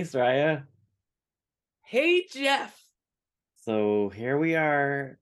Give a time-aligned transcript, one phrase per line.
[0.00, 0.62] Hey, Soraya.
[1.84, 2.74] Hey, Jeff.
[3.56, 5.18] So here we are.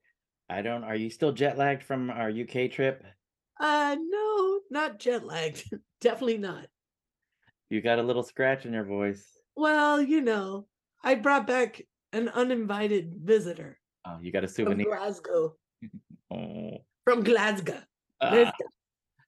[0.48, 3.02] I don't, are you still jet lagged from our UK trip?
[3.58, 5.68] Uh, no, not jet lagged.
[6.00, 6.66] Definitely not.
[7.70, 9.26] You got a little scratch in your voice.
[9.56, 10.68] Well, you know,
[11.02, 11.82] I brought back
[12.12, 14.96] an uninvited visitor Oh, you got a souvenir from.
[14.96, 15.56] Glasgow.
[16.30, 17.80] Oh, From Glasgow.
[18.20, 18.52] Ah.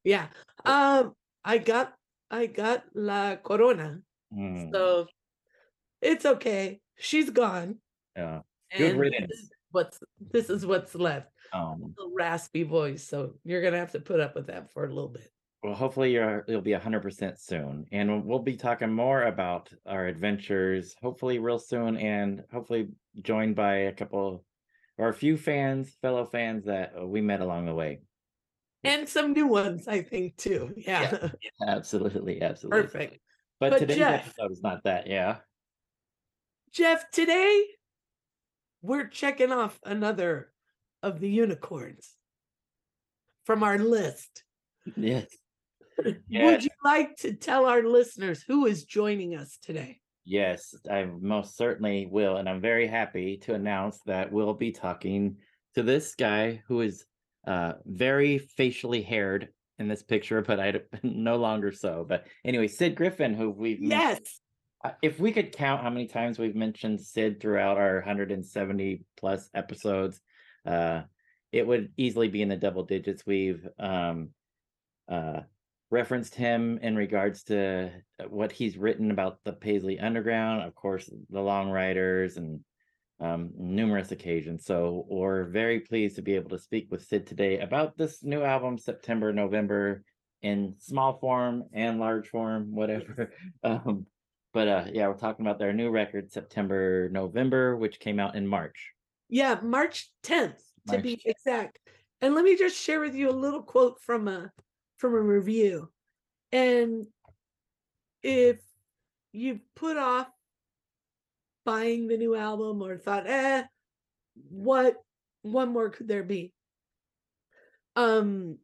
[0.04, 0.28] Yeah.
[0.64, 1.94] Um, I got
[2.30, 3.98] I got La Corona.
[4.32, 5.08] mm, So
[6.02, 6.80] it's okay.
[6.98, 7.76] She's gone.
[8.16, 8.40] yeah.
[8.76, 9.28] Good And riddance.
[9.30, 9.98] this is what's
[10.30, 11.28] this is what's left.
[11.52, 13.06] Um, raspy voice.
[13.06, 15.28] So you're gonna have to put up with that for a little bit.
[15.64, 17.84] well, hopefully you're, you'll be 100% soon.
[17.92, 22.88] And we'll be talking more about our adventures, hopefully real soon, and hopefully
[23.22, 24.44] joined by a couple
[24.98, 28.00] or a few fans, fellow fans that we met along the way.
[28.84, 30.72] And some new ones, I think, too.
[30.76, 31.28] Yeah.
[31.66, 32.82] Absolutely, absolutely.
[32.82, 33.18] Perfect.
[33.58, 35.38] But, But today's Jeff- episode is not that, yeah.
[36.72, 37.64] Jeff, today
[38.82, 40.52] we're checking off another
[41.02, 42.14] of the unicorns
[43.44, 44.44] from our list.
[44.96, 45.26] Yes.
[46.28, 46.46] Yeah.
[46.46, 50.00] Would you like to tell our listeners who is joining us today?
[50.24, 52.36] Yes, I most certainly will.
[52.36, 55.36] And I'm very happy to announce that we'll be talking
[55.74, 57.04] to this guy who is
[57.46, 59.48] uh, very facially haired
[59.78, 62.06] in this picture, but I no longer so.
[62.08, 64.40] But anyway, Sid Griffin, who we've men- Yes.
[64.82, 69.50] Uh, if we could count how many times we've mentioned Sid throughout our 170 plus
[69.54, 70.20] episodes,
[70.64, 71.02] uh,
[71.52, 73.26] it would easily be in the double digits.
[73.26, 74.30] We've um,
[75.08, 75.40] uh,
[75.90, 81.10] referenced him in regards to uh, what he's written about the Paisley Underground, of course,
[81.28, 82.60] the Long Ryders, and
[83.20, 84.64] um, numerous occasions.
[84.64, 88.42] So we're very pleased to be able to speak with Sid today about this new
[88.42, 90.04] album, September, November,
[90.42, 93.34] in small form and large form, whatever.
[93.62, 94.06] um,
[94.52, 98.46] but uh, yeah, we're talking about their new record, September, November, which came out in
[98.46, 98.90] March.
[99.28, 101.22] Yeah, March 10th to be 10th.
[101.26, 101.78] exact.
[102.20, 104.50] And let me just share with you a little quote from a
[104.98, 105.90] from a review.
[106.52, 107.06] And
[108.22, 108.58] if
[109.32, 110.28] you put off
[111.64, 113.62] buying the new album or thought, eh,
[114.48, 114.96] what
[115.42, 116.52] one more could there be?
[117.96, 118.58] Um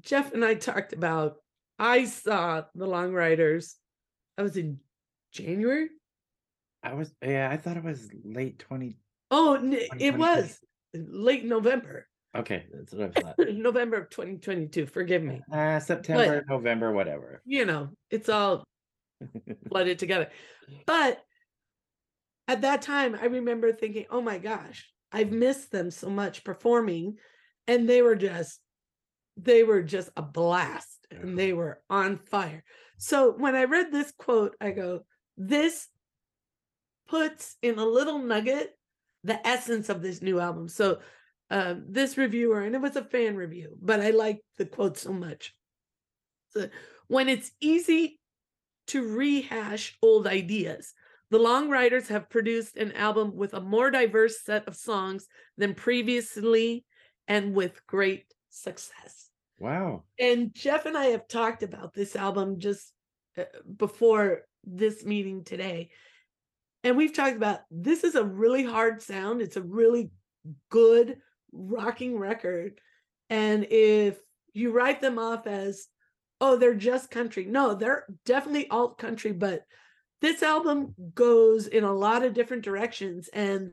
[0.00, 1.36] Jeff and I talked about
[1.78, 3.76] I saw the Long Ryders.
[4.38, 4.78] I was in
[5.34, 5.88] January.
[6.82, 8.96] I was, yeah, I thought it was late 20.
[9.30, 9.58] Oh,
[9.98, 10.58] it was
[10.94, 12.06] late November.
[12.36, 13.48] Okay, that's what I thought.
[13.52, 14.86] November of 2022.
[14.86, 15.40] Forgive me.
[15.52, 17.42] Uh, September, November, whatever.
[17.44, 18.64] You know, it's all
[19.68, 20.30] flooded together.
[20.86, 21.22] But
[22.48, 27.16] at that time, I remember thinking, oh my gosh, I've missed them so much performing.
[27.66, 28.60] And they were just,
[29.36, 32.62] they were just a blast and they were on fire.
[32.98, 35.00] So when I read this quote, I go,
[35.36, 35.88] this
[37.08, 38.76] puts in a little nugget
[39.24, 40.68] the essence of this new album.
[40.68, 40.98] So
[41.50, 45.12] uh, this reviewer, and it was a fan review, but I like the quote so
[45.12, 45.54] much.
[46.50, 46.68] So,
[47.08, 48.18] when it's easy
[48.88, 50.94] to rehash old ideas,
[51.30, 55.26] the Long Ryders have produced an album with a more diverse set of songs
[55.58, 56.84] than previously
[57.28, 59.28] and with great success.
[59.58, 60.04] Wow.
[60.18, 62.92] And Jeff and I have talked about this album just
[63.36, 63.44] uh,
[63.76, 65.90] before this meeting today.
[66.82, 69.40] And we've talked about this is a really hard sound.
[69.40, 70.10] It's a really
[70.70, 71.16] good
[71.52, 72.78] rocking record.
[73.30, 74.18] And if
[74.52, 75.88] you write them off as,
[76.40, 79.62] oh, they're just country, no, they're definitely alt country, but
[80.20, 83.28] this album goes in a lot of different directions.
[83.32, 83.72] And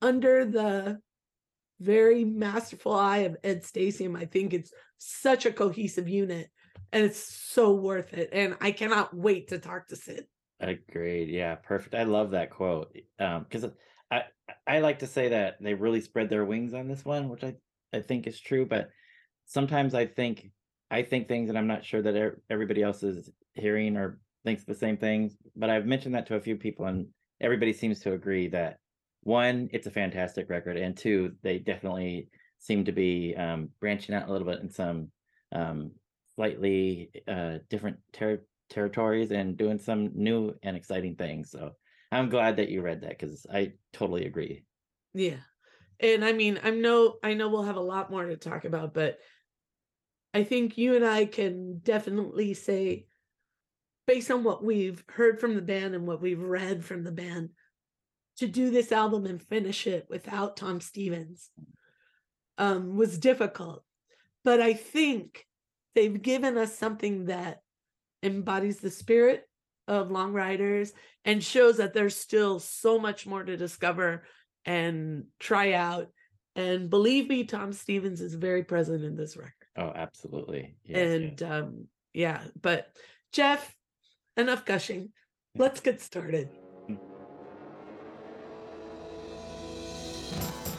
[0.00, 1.00] under the
[1.80, 6.48] very masterful eye of Ed Stasium, I think it's such a cohesive unit
[6.94, 8.30] and it's so worth it.
[8.32, 10.24] And I cannot wait to talk to Sid.
[10.60, 11.28] Agreed.
[11.28, 11.94] Yeah, perfect.
[11.94, 12.96] I love that quote.
[13.18, 13.70] Um, because
[14.10, 14.22] I
[14.66, 17.56] I like to say that they really spread their wings on this one, which I
[17.92, 18.64] I think is true.
[18.64, 18.90] But
[19.44, 20.52] sometimes I think
[20.90, 24.64] I think things that I'm not sure that er- everybody else is hearing or thinks
[24.64, 25.36] the same things.
[25.56, 27.08] But I've mentioned that to a few people, and
[27.40, 28.78] everybody seems to agree that
[29.22, 34.28] one, it's a fantastic record, and two, they definitely seem to be um, branching out
[34.28, 35.10] a little bit in some
[35.52, 35.90] um,
[36.36, 41.50] slightly uh, different ter- territories and doing some new and exciting things.
[41.50, 41.72] So
[42.10, 44.64] I'm glad that you read that because I totally agree.
[45.14, 45.36] Yeah.
[46.00, 48.94] And I mean, I'm no, I know we'll have a lot more to talk about,
[48.94, 49.18] but
[50.32, 53.06] I think you and I can definitely say,
[54.06, 57.50] based on what we've heard from the band and what we've read from the band,
[58.38, 61.50] to do this album and finish it without Tom Stevens
[62.58, 63.84] um, was difficult.
[64.42, 65.46] But I think
[65.94, 67.60] they've given us something that
[68.22, 69.44] embodies the spirit
[69.86, 70.92] of Long Ryders
[71.24, 74.24] and shows that there's still so much more to discover
[74.64, 76.08] and try out.
[76.56, 79.52] And believe me, Tom Stevens is very present in this record.
[79.76, 80.76] Oh, absolutely.
[80.84, 81.50] Yes, and yes.
[81.50, 82.86] um, yeah, but
[83.32, 83.74] Jeff,
[84.36, 85.10] enough gushing.
[85.56, 86.48] Let's get started.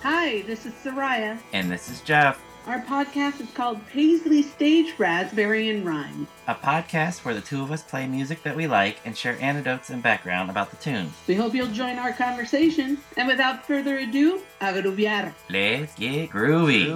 [0.02, 1.40] Hi, this is Soraya.
[1.52, 6.28] And this is Jeff, Our podcast is called Paisley Stage Raspberry and Rhyme.
[6.48, 9.92] a podcast where the two of us play music that we like and share anecdotes
[9.92, 11.14] and background about the tunes.
[11.28, 12.98] We hope you'll join our conversation.
[13.18, 15.32] And without further ado, a grooviar.
[15.48, 16.90] Let's get groovy.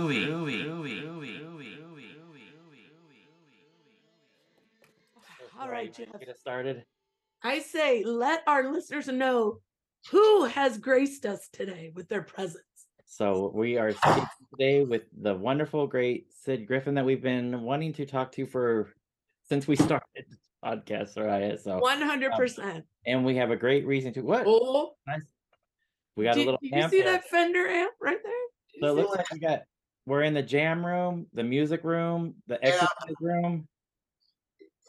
[5.59, 6.19] All right, Ready to Jeff.
[6.19, 6.85] Get us started.
[7.43, 9.59] I say, let our listeners know
[10.09, 12.63] who has graced us today with their presence.
[13.11, 17.91] So we are speaking today with the wonderful, great Sid Griffin that we've been wanting
[17.93, 18.93] to talk to for
[19.47, 21.59] since we started this podcast, right?
[21.59, 22.85] So, One hundred um, percent.
[23.07, 24.21] and we have a great reason to.
[24.21, 24.43] What?
[24.45, 25.23] Oh, Nice.
[26.15, 26.59] We got do, a little.
[26.61, 27.13] do you see there.
[27.13, 28.31] that Fender amp right there?
[28.75, 29.63] You So it looks like we got.
[30.05, 33.67] We're in the jam room, the music room, the exercise room.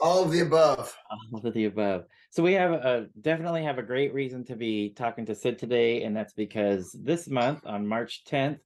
[0.00, 0.96] All of the above.
[1.10, 2.04] all of the above.
[2.30, 6.02] So we have a definitely have a great reason to be talking to Sid today,
[6.04, 8.60] and that's because this month on March 10th,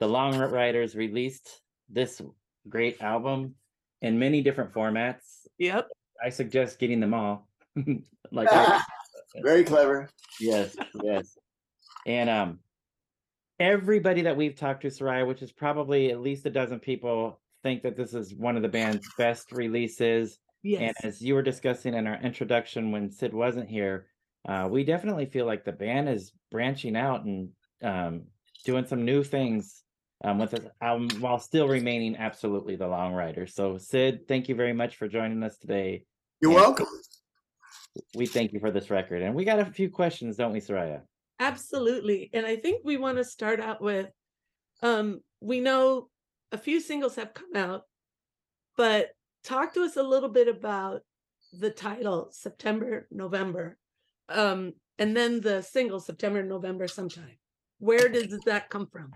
[0.00, 2.20] the Long Ryders released this
[2.68, 3.54] great album
[4.02, 5.46] in many different formats.
[5.58, 5.86] Yep.
[6.24, 7.48] I suggest getting them all.
[8.32, 8.80] like I-
[9.42, 10.08] Very clever.
[10.40, 11.36] yes, yes.
[12.06, 12.58] And um
[13.60, 17.82] everybody that we've talked to, Soraya, which is probably at least a dozen people, think
[17.82, 20.38] that this is one of the band's best releases.
[20.64, 20.94] Yes.
[20.98, 24.06] And as you were discussing in our introduction when Sid wasn't here,
[24.48, 27.50] uh, we definitely feel like the band is branching out and
[27.82, 28.22] um,
[28.64, 29.82] doing some new things
[30.24, 33.46] um, with this album while still remaining absolutely the Long Ryder.
[33.46, 36.06] So, Sid, thank you very much for joining us today.
[36.40, 36.60] You're Yeah.
[36.60, 36.86] welcome.
[38.16, 39.20] We thank you for this record.
[39.20, 41.02] And we got a few questions, don't we, Soraya?
[41.40, 42.30] Absolutely.
[42.32, 44.10] And I think we want to start out with
[44.82, 46.08] um we know
[46.52, 47.82] a few singles have come out,
[48.76, 49.13] but
[49.44, 51.02] talk to us a little bit about
[51.52, 53.78] the title September, November.
[54.28, 57.38] Um and then the single September, November sometime.
[57.78, 59.12] Where does that come from?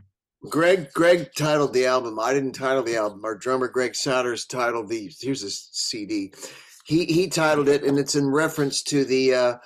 [0.48, 2.18] Greg Greg titled the album.
[2.20, 3.24] I didn't title the album.
[3.24, 6.32] Our drummer Greg Sowders titled the here's a CD.
[6.84, 9.58] He he titled it and it's in reference to the uh,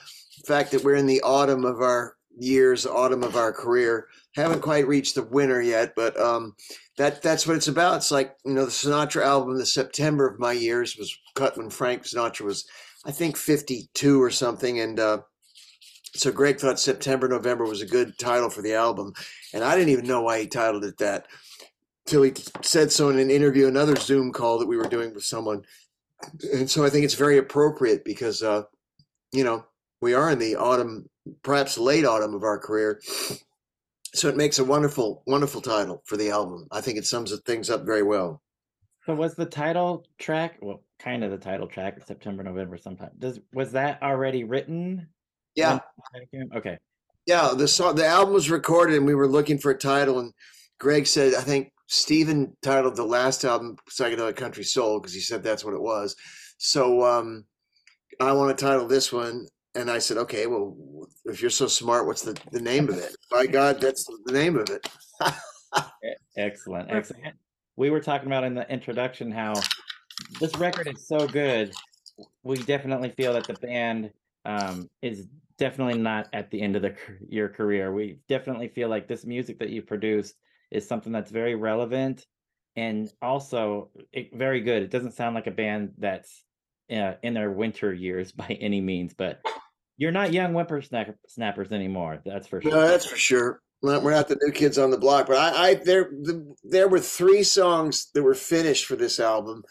[0.47, 4.09] fact that we're in the autumn of our years, autumn of our career.
[4.35, 6.55] Haven't quite reached the winter yet, but um
[6.99, 7.97] that that's what it's about.
[7.97, 11.71] It's like, you know, the Sinatra album, the September of my years was cut when
[11.71, 12.67] Frank Sinatra was
[13.05, 15.19] I think 52 or something and uh
[16.15, 19.15] so Greg thought September November was a good title for the album
[19.55, 21.27] and I didn't even know why he titled it that
[22.07, 22.33] till he
[22.63, 25.63] said so in an interview, another Zoom call that we were doing with someone.
[26.53, 28.63] And so I think it's very appropriate because, uh,
[29.33, 29.65] you know,
[30.01, 31.09] we are in the autumn,
[31.43, 33.01] perhaps late autumn of our career.
[34.15, 36.67] So it makes a wonderful, wonderful title for the album.
[36.71, 38.43] I think it sums things up very well.
[39.07, 43.11] So, was the title track, well, kind of the title track, September, November, sometime?
[43.19, 45.09] Does was that already written?
[45.55, 45.81] Yeah,
[46.55, 46.79] Okay.
[47.27, 47.53] yeah.
[47.57, 50.33] The song, the album was recorded, and we were looking for a title, and
[50.79, 55.43] Greg said, I think Stephen titled the last album "Psychedelic Country Soul" because he said
[55.43, 56.15] that's what it was.
[56.59, 57.45] So um,
[58.21, 60.77] I want to title this one, and I said, okay, well,
[61.25, 63.17] if you're so smart, what's the, the name of it?
[63.31, 64.87] By God, that's the name of it.
[66.37, 67.37] Excellent, excellent.
[67.77, 69.55] We were talking about in the introduction how
[70.41, 71.73] this record is so good.
[72.43, 74.11] We definitely feel that the band
[74.45, 75.27] um, is
[75.59, 76.95] definitely not at the end of the,
[77.29, 77.93] your career.
[77.93, 80.35] We definitely feel like this music that you produced
[80.71, 82.27] is something that's very relevant
[82.77, 84.83] and also it, very good.
[84.83, 86.45] It doesn't sound like a band that's
[86.91, 89.41] uh, in their winter years by any means, but
[90.03, 92.21] you're not young whippersnappers snappers anymore.
[92.27, 92.73] That's for sure.
[92.73, 93.63] No, that's for sure.
[93.83, 96.99] We're not the new kids on the block, but I, I there the, there were
[96.99, 99.63] three songs that were finished for this album.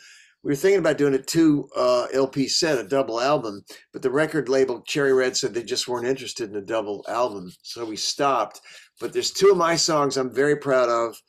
[0.41, 4.09] We were thinking about doing a two uh, LP set, a double album, but the
[4.09, 7.97] record label Cherry Red said they just weren't interested in a double album, so we
[7.97, 8.61] stopped.
[9.01, 11.21] But there's two of my songs I'm very proud of,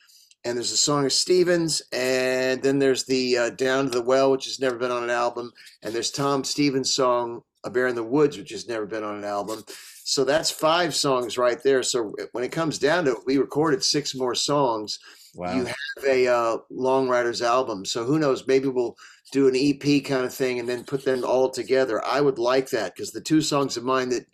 [0.45, 4.31] and there's a song of Stevens, and then there's the uh, Down to the Well,
[4.31, 7.95] which has never been on an album, and there's Tom Stevens' song A Bear in
[7.95, 9.63] the Woods, which has never been on an album.
[10.03, 11.81] So that's five songs right there.
[11.83, 14.99] So when it comes down to it, we recorded six more songs.
[15.35, 15.55] Wow.
[15.55, 17.85] You have a uh, Long Ryders album.
[17.85, 18.45] So who knows?
[18.45, 18.95] Maybe we'll
[19.31, 22.05] do an EP kind of thing and then put them all together.
[22.05, 24.25] I would like that because the two songs of mine that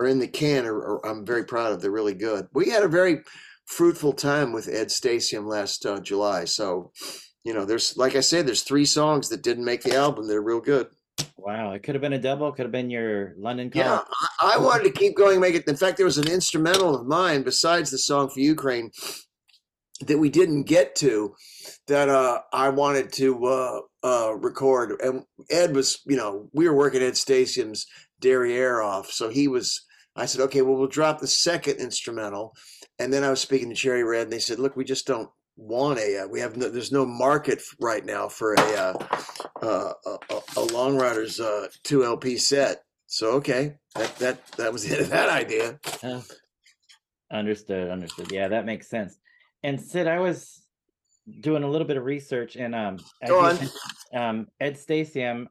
[0.00, 1.82] are in the can are, are I'm very proud of.
[1.82, 2.46] They're really good.
[2.54, 3.22] We had a very
[3.66, 6.44] fruitful time with Ed Stasium last uh, July.
[6.46, 6.92] So,
[7.44, 10.26] you know, there's like I said, there's three songs that didn't make the album.
[10.26, 10.86] They're real good.
[11.36, 12.52] Wow, it could have been a double.
[12.52, 13.82] Could have been your London call.
[13.82, 14.00] Yeah,
[14.40, 15.66] I, I wanted to keep going, make it.
[15.66, 18.90] In fact, there was an instrumental of mine besides the song for Ukraine
[20.06, 21.34] that we didn't get to
[21.86, 25.00] that uh, I wanted to uh, uh, record.
[25.00, 27.86] And Ed was, you know, we were working Ed Stasium's
[28.20, 29.84] Derriere off, so he was.
[30.16, 32.52] I said, okay, well, we'll drop the second instrumental,
[32.98, 35.30] and then I was speaking to Cherry Red, and they said, look, we just don't
[35.58, 36.24] want a.
[36.24, 39.06] Uh, we have no, there's no market right now for a uh,
[39.60, 42.84] uh, a, a, Long Ryders uh, two LP set.
[43.06, 45.78] So okay, that that that was the end of that idea.
[46.02, 46.24] Oh,
[47.30, 48.30] understood, understood.
[48.32, 49.18] Yeah, that makes sense.
[49.62, 50.62] And Sid, I was
[51.40, 53.56] doing a little bit of research, and um, Go on.
[53.56, 53.72] mentioned,
[54.14, 55.46] um, Ed Stasium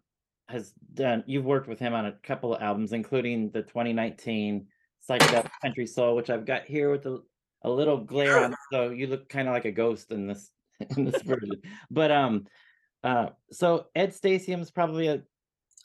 [0.47, 1.23] has done.
[1.27, 4.67] You've worked with him on a couple of albums, including the 2019
[5.07, 7.19] psychedelic country soul, which I've got here with a,
[7.63, 8.55] a little glare on.
[8.71, 10.51] So you look kind of like a ghost in this
[10.97, 11.61] in this version.
[11.89, 12.45] But um,
[13.03, 15.23] uh, so Ed Stasium's probably a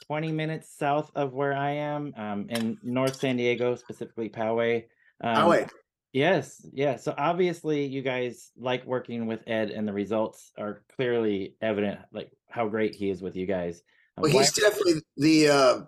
[0.06, 4.84] 20 minutes south of where I am, um, in North San Diego, specifically Poway.
[5.22, 5.68] Um, wait,
[6.12, 6.96] Yes, yeah.
[6.96, 12.30] So obviously, you guys like working with Ed, and the results are clearly evident, like
[12.50, 13.82] how great he is with you guys.
[14.18, 15.48] Um, well, why- he's definitely the.
[15.48, 15.80] Uh,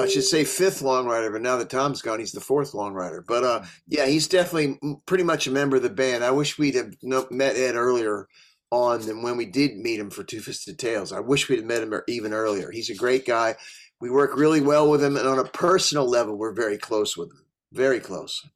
[0.00, 2.94] I should say fifth long ryder, but now that Tom's gone, he's the fourth long
[2.94, 3.24] ryder.
[3.26, 6.24] But uh, yeah, he's definitely pretty much a member of the band.
[6.24, 8.28] I wish we'd have met Ed earlier
[8.70, 11.12] on than when we did meet him for Two Fisted Tales.
[11.12, 12.70] I wish we'd have met him even earlier.
[12.70, 13.56] He's a great guy.
[14.00, 17.30] We work really well with him, and on a personal level, we're very close with
[17.30, 17.44] him.
[17.72, 18.46] Very close.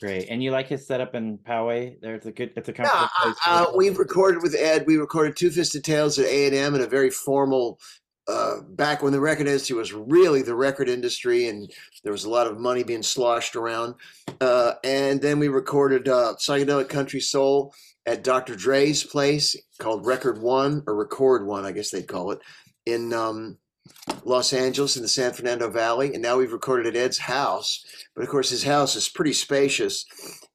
[0.00, 1.96] great, and you like his setup in Poway?
[2.00, 3.36] There's a good, it's a comfortable uh, place.
[3.46, 4.84] uh, we've recorded with Ed.
[4.86, 7.78] We recorded Two Fisted Tales at A and M in a very formal.
[8.26, 11.70] Uh, back when the record industry was really the record industry, and
[12.02, 13.94] there was a lot of money being sloshed around.
[14.40, 17.74] Uh, and then we recorded uh, psychedelic country soul
[18.06, 18.54] at Dr.
[18.54, 22.38] Dre's place called Record One or Record One, I guess they'd call it,
[22.86, 23.58] in um,
[24.24, 26.12] Los Angeles in the San Fernando Valley.
[26.14, 30.06] And now we've recorded at Ed's house, but of course his house is pretty spacious,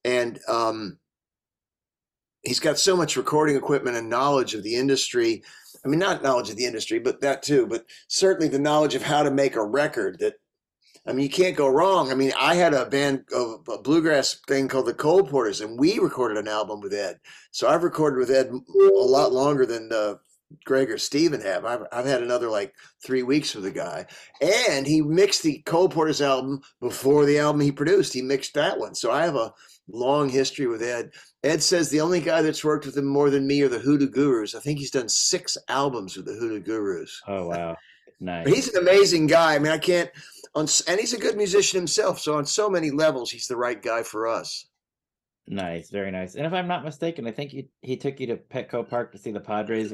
[0.03, 0.97] and um,
[2.43, 5.43] he's got so much recording equipment and knowledge of the industry.
[5.83, 9.03] I mean, not knowledge of the industry, but that too, but certainly the knowledge of
[9.03, 10.35] how to make a record that,
[11.07, 12.11] I mean, you can't go wrong.
[12.11, 15.79] I mean, I had a band, of a bluegrass thing called the Coal Porters, and
[15.79, 17.19] we recorded an album with Ed.
[17.51, 20.15] So I've recorded with Ed a lot longer than uh,
[20.65, 21.63] Greg or Stephen have.
[21.65, 24.05] I've, I've had another like three weeks with the guy.
[24.41, 28.13] And he mixed the Coal Porters album before the album he produced.
[28.13, 28.95] He mixed that one.
[28.95, 29.53] So I have a
[29.91, 31.11] long history with Ed.
[31.43, 34.09] Ed says the only guy that's worked with him more than me are the Hoodoo
[34.09, 34.55] Gurus.
[34.55, 37.21] I think he's done six albums with the Hoodoo Gurus.
[37.27, 37.75] Oh wow,
[38.19, 38.47] nice.
[38.47, 39.55] He's an amazing guy.
[39.55, 40.09] I mean, I can't,
[40.55, 42.19] on, and he's a good musician himself.
[42.19, 44.65] So on so many levels, he's the right guy for us.
[45.47, 46.35] Nice, very nice.
[46.35, 49.17] And if I'm not mistaken, I think he he took you to Petco Park to
[49.17, 49.93] see the Padres.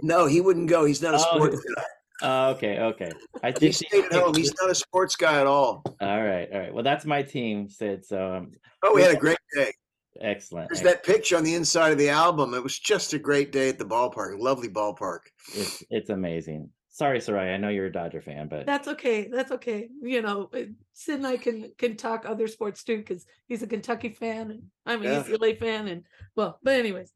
[0.00, 0.84] No, he wouldn't go.
[0.84, 1.82] He's not a Oh, sports guy.
[2.24, 3.12] Oh, okay, okay.
[3.42, 4.34] I He think stayed at home.
[4.34, 5.82] He's not a sports guy at all.
[6.00, 6.74] all right, all right.
[6.74, 8.04] Well, that's my team, Sid.
[8.04, 8.52] So um,
[8.82, 9.72] Oh, we had a great day.
[10.20, 10.68] excellent.
[10.70, 12.54] There's ex- that picture on the inside of the album.
[12.54, 14.38] It was just a great day at the ballpark.
[14.38, 15.20] Lovely ballpark.
[15.54, 16.70] It's it's amazing.
[16.90, 17.54] Sorry, Soraya.
[17.54, 19.26] I know you're a Dodger fan, but That's okay.
[19.26, 19.88] That's okay.
[20.00, 20.60] You know, uh,
[20.92, 24.62] Sid and I can can talk other sports too because he's a Kentucky fan and
[24.86, 25.22] I'm a Yeah.
[25.24, 25.88] UCLA fan.
[25.88, 26.04] And
[26.36, 27.12] well, but anyways,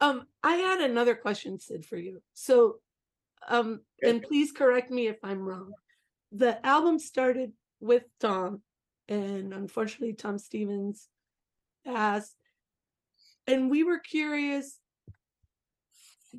[0.00, 2.22] um, I had another question, Sid, for you.
[2.32, 2.76] So,
[3.48, 5.72] um, and please correct me if I'm wrong.
[6.32, 8.62] The album started with Tom,
[9.08, 11.08] and unfortunately, Tom Stevens
[11.84, 12.36] passed.
[13.46, 14.78] And we were curious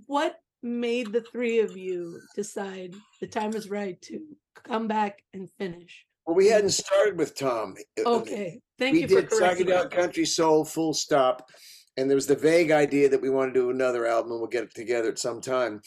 [0.05, 4.21] what made the three of you decide the time is right to
[4.63, 6.05] come back and finish?
[6.25, 7.75] Well, we hadn't started with Tom.
[7.99, 11.49] Okay, thank we you for did psychedelic country soul full stop
[11.97, 14.49] and there was the vague idea that we want to do another album and we'll
[14.49, 15.81] get it together at some time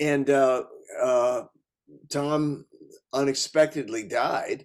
[0.00, 0.64] and uh,
[1.00, 1.42] uh,
[2.10, 2.64] tom
[3.12, 4.64] unexpectedly died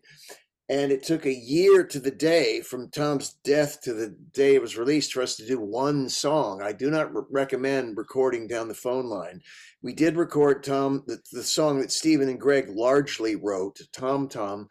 [0.69, 4.61] and it took a year to the day from tom's death to the day it
[4.61, 8.67] was released for us to do one song i do not re- recommend recording down
[8.67, 9.41] the phone line
[9.81, 14.67] we did record tom the, the song that stephen and greg largely wrote tom tom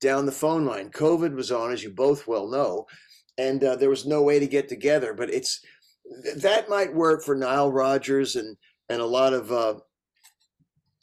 [0.00, 0.90] down the phone line.
[0.90, 2.86] COVID was on, as you both well know,
[3.36, 5.14] and uh, there was no way to get together.
[5.14, 5.60] But it's
[6.36, 8.56] that might work for Nile Rodgers and
[8.88, 9.74] and a lot of uh,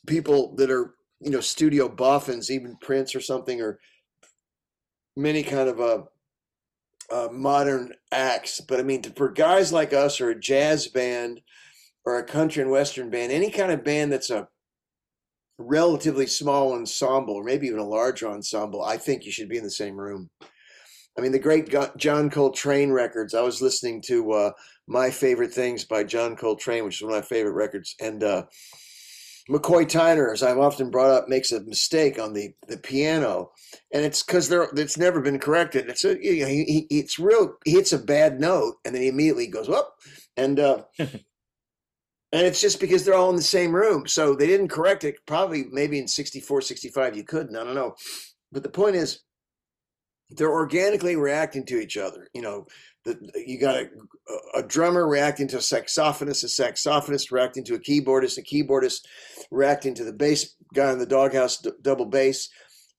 [0.05, 3.79] people that are you know studio boffins, even Prince or something, or
[5.15, 6.03] many kind of uh,
[7.11, 8.61] uh, modern acts.
[8.61, 11.41] But I mean, for guys like us or a jazz band
[12.05, 14.47] or a country and western band, any kind of band that's a
[15.57, 19.63] relatively small ensemble, or maybe even a larger ensemble, I think you should be in
[19.63, 20.29] the same room.
[21.17, 23.33] I mean, the great John Coltrane records.
[23.33, 24.51] I was listening to uh,
[24.87, 27.95] My Favorite Things by John Coltrane, which is one of my favorite records.
[28.01, 28.43] And uh,
[29.49, 33.51] McCoy Tyner, as I've often brought up, makes a mistake on the, the piano.
[33.93, 35.87] And it's because there it's never been corrected.
[35.87, 39.03] It's a, you know, he, he, it's real, he hits a bad note and then
[39.03, 39.95] he immediately goes up.
[40.35, 41.21] And, uh, and
[42.31, 44.07] it's just because they're all in the same room.
[44.07, 45.15] So they didn't correct it.
[45.27, 47.55] Probably maybe in 64, 65, you couldn't.
[47.55, 47.95] I don't know.
[48.51, 49.21] But the point is,
[50.31, 52.27] they're organically reacting to each other.
[52.33, 52.65] You know,
[53.35, 53.89] you got a,
[54.59, 59.01] a drummer reacting to a saxophonist, a saxophonist reacting to a keyboardist, a keyboardist
[59.51, 62.49] reacting to the bass guy in the doghouse d- double bass,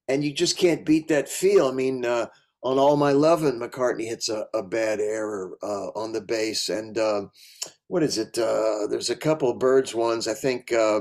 [0.08, 1.68] and you just can't beat that feel.
[1.68, 2.26] I mean, uh,
[2.62, 6.96] on All My Lovin', McCartney hits a, a bad error uh, on the bass, and
[6.98, 7.22] uh,
[7.88, 8.38] what is it?
[8.38, 10.28] Uh, there's a couple of Byrds ones.
[10.28, 10.72] I think.
[10.72, 11.00] Uh,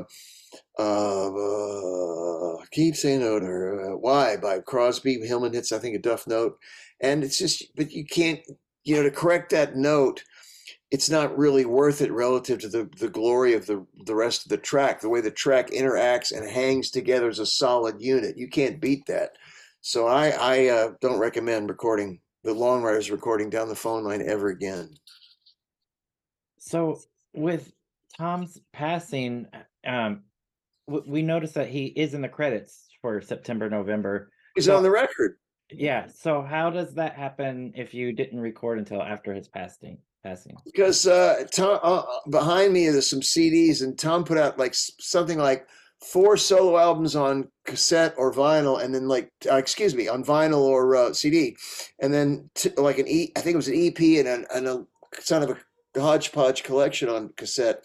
[0.77, 3.23] uh, keep saying.
[3.23, 5.19] Uh, Why by Crosby.
[5.25, 6.57] Hillman hits, I think, a duff note,
[6.99, 8.39] and it's just, but you can't,
[8.85, 10.23] you know, to correct that note.
[10.91, 14.49] It's not really worth it relative to the, the glory of the the rest of
[14.49, 15.01] the track.
[15.01, 19.05] The way the track interacts and hangs together as a solid unit, you can't beat
[19.07, 19.31] that.
[19.81, 24.21] So I I uh, don't recommend recording the Long Ryders recording down the phone line
[24.21, 24.91] ever again.
[26.59, 26.99] So
[27.33, 27.73] with
[28.17, 29.47] Tom's passing,
[29.85, 30.23] um,
[30.87, 34.31] we noticed that he is in the credits for September, November.
[34.55, 35.37] He's So- on the record.
[35.71, 36.07] Yeah.
[36.07, 39.97] So how does that happen if you didn't record until after his passing?
[40.23, 40.57] Passing.
[40.65, 45.37] because uh, Tom uh, behind me there's some CDs, and Tom put out like something
[45.37, 45.67] like
[46.01, 50.61] four solo albums on cassette or vinyl, and then like uh, excuse me on vinyl
[50.61, 51.55] or uh, CD,
[51.99, 54.67] and then t- like an E, I think it was an EP and, an, and
[54.67, 54.85] a
[55.27, 55.59] kind of
[55.95, 57.83] a hodgepodge collection on cassette.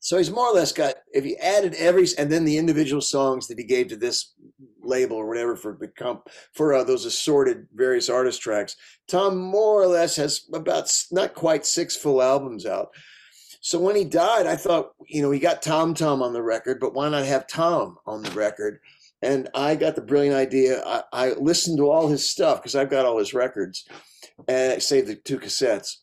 [0.00, 3.46] So he's more or less got if you added every and then the individual songs
[3.46, 4.34] that he gave to this
[4.82, 8.76] label or whatever for the comp for uh, those assorted various artist tracks.
[9.08, 12.88] Tom more or less has about not quite six full albums out.
[13.60, 16.80] So when he died, I thought, you know, he got Tom Tom on the record,
[16.80, 18.80] but why not have Tom on the record?
[19.22, 20.82] And I got the brilliant idea.
[20.84, 23.86] I, I listened to all his stuff because I've got all his records,
[24.48, 25.98] and I saved the two cassettes.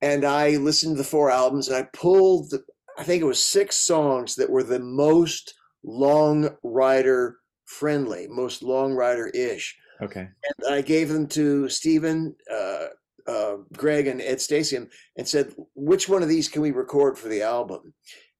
[0.00, 2.54] And I listened to the four albums, and I pulled,
[2.98, 5.52] I think it was six songs that were the most
[5.84, 10.20] long ryder friendly, most long ryder ish Okay.
[10.44, 12.86] and I gave them to Stephen, uh,
[13.26, 17.28] uh, Greg, and Ed Stasium, and said, "Which one of these can we record for
[17.28, 17.94] the album?"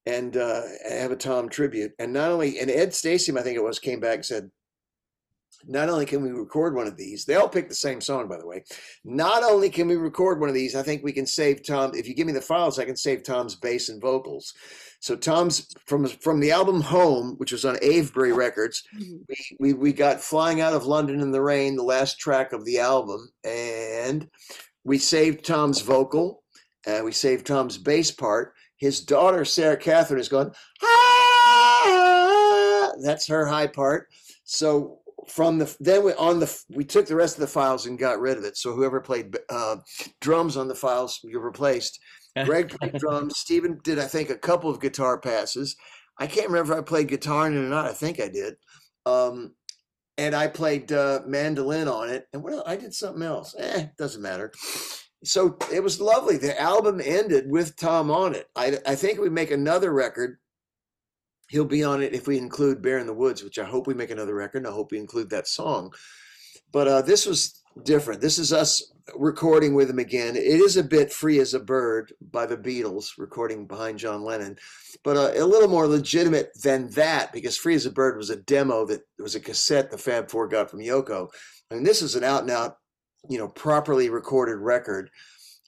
[0.05, 1.93] And uh, have a Tom tribute.
[1.99, 4.51] And not only, and Ed Stasium, I think it was, came back and said,
[5.67, 8.37] "Not only can we record one of these, they all picked the same song, by
[8.39, 8.63] the way.
[9.05, 11.93] Not only can we record one of these, I think we can save Tom.
[11.95, 14.55] If you give me the files, I can save Tom's bass and vocals."
[15.01, 18.83] So Tom's from from the album Home, which was on Avebury Records
[19.29, 22.65] we, we we got flying out of london in the rain the last track of
[22.65, 24.29] the album and
[24.85, 26.43] we saved tom's vocal
[26.87, 28.55] and we saved tom's bass part.
[28.77, 32.93] His daughter sarah catherine is going ah!
[33.03, 34.09] that's her high part.
[34.45, 37.99] So from the then we on the we took the rest of the files and
[37.99, 38.57] got rid of it.
[38.57, 39.77] So whoever played uh,
[40.21, 41.99] drums on the files you replaced
[42.45, 45.77] greg played drums stephen did i think a couple of guitar passes
[46.19, 47.87] I can't remember if I played guitar in it or not.
[47.87, 48.57] I think I did.
[49.05, 49.55] Um,
[50.19, 52.27] and I played uh, mandolin on it.
[52.33, 52.65] And what else?
[52.67, 53.55] I did something else.
[53.59, 54.53] Eh, doesn't matter.
[55.25, 56.39] So it was lovely.
[56.39, 58.47] The album ended with Tom on it.
[58.57, 60.39] I, I think we make another record.
[61.49, 63.95] He'll be on it if we include Bear in the Woods, which I hope we
[63.95, 64.59] make another record.
[64.59, 65.93] And I hope we include that song.
[66.73, 68.21] But uh, this was different.
[68.21, 68.83] This is us
[69.15, 70.37] recording with him again.
[70.37, 74.57] It is a bit Free as a Bird by the Beatles, recording behind John Lennon
[75.07, 78.37] but uh, a little more legitimate than that because Free as a Bird was a
[78.37, 81.29] demo that was a cassette the Fab Four got from Yoko.
[81.71, 82.79] I mean, this is an out and out,
[83.29, 85.11] you know, properly recorded record.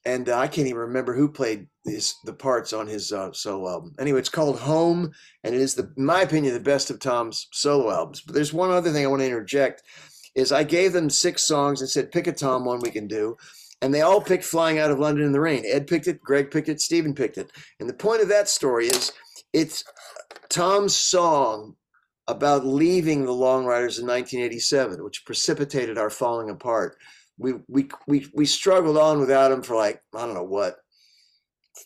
[0.05, 3.71] And uh, I can't even remember who played his, the parts on his uh, solo
[3.71, 3.95] album.
[4.01, 5.13] Anyway, it's called Home,
[5.45, 8.23] and it is, the, in my opinion, the best of Tom's solo albums.
[8.23, 9.83] But there's one other thing I want to interject:
[10.39, 13.37] is I gave them six songs and said, pick a Tom one we can do,
[13.83, 16.51] and they all picked "Flying Out of London in the Rain." Ed picked it, Greg
[16.51, 17.51] picked it, Stephen picked it.
[17.81, 19.13] And the point of that story is
[19.53, 19.83] it's
[20.49, 21.75] Tom's song
[22.29, 26.97] about leaving the Long Ryders in 1987, which precipitated our falling apart.
[27.37, 30.77] We we we we struggled on without him for like I don't know what,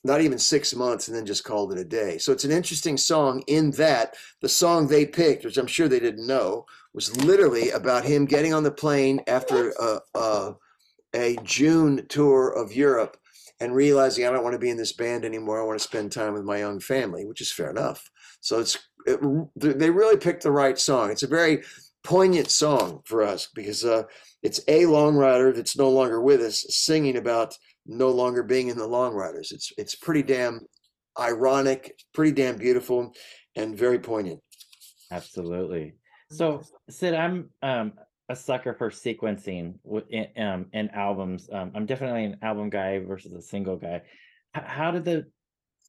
[0.05, 2.19] not even six months, and then just called it a day.
[2.19, 6.01] So it's an interesting song in that the song they picked, which I'm sure they
[6.01, 10.55] didn't know, was literally about him getting on the plane after a a,
[11.15, 13.17] a June tour of Europe
[13.61, 15.61] and realizing I don't want to be in this band anymore.
[15.61, 18.11] I want to spend time with my young family, which is fair enough.
[18.41, 19.21] So it's it,
[19.55, 21.11] they really picked the right song.
[21.11, 21.63] It's a very
[22.03, 24.03] poignant song for us because uh,
[24.43, 28.79] it's a long ryder that's no longer with us singing about no longer being in
[28.79, 29.53] the long ryders.
[29.53, 30.61] It's it's pretty damn
[31.19, 33.15] ironic, pretty damn beautiful,
[33.55, 34.41] and very poignant.
[35.11, 35.95] Absolutely.
[36.33, 37.93] So, Sid, I'm um,
[38.29, 41.49] a sucker for sequencing wi- in, um, in albums.
[41.53, 44.03] Um, I'm definitely an album guy versus a single guy.
[44.57, 45.27] H- how did the,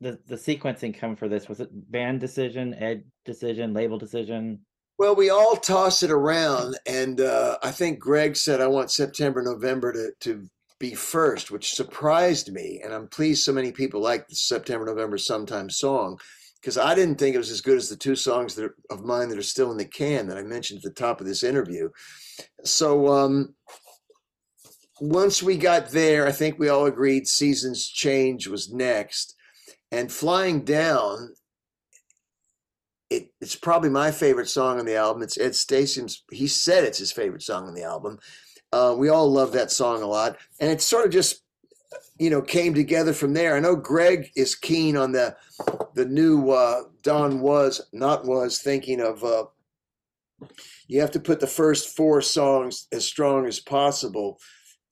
[0.01, 1.47] the the sequencing come for this?
[1.47, 4.59] Was it band decision, ed decision, label decision?
[4.97, 9.41] Well, we all toss it around, and uh, I think Greg said I want September,
[9.41, 10.47] November to to
[10.79, 15.17] be first, which surprised me, and I'm pleased so many people like the September, November,
[15.17, 16.19] Sometimes song
[16.63, 19.03] because I didn't think it was as good as the two songs that are, of
[19.03, 21.43] mine that are still in the can that I mentioned at the top of this
[21.43, 21.89] interview.
[22.63, 23.53] So um,
[25.01, 29.35] once we got there, I think we all agreed Seasons Change was next,
[29.91, 31.33] and Flying Down
[33.09, 35.21] it, it's probably my favorite song on the album.
[35.21, 36.23] It's Ed Stasium's.
[36.31, 38.17] He said it's his favorite song on the album.
[38.71, 41.42] Uh, we all love that song a lot, and it sort of just,
[42.17, 43.55] you know, came together from there.
[43.55, 45.35] I know Greg is keen on the
[45.95, 49.23] the new uh, Don was not was thinking of.
[49.23, 49.45] Uh,
[50.87, 54.39] you have to put the first four songs as strong as possible,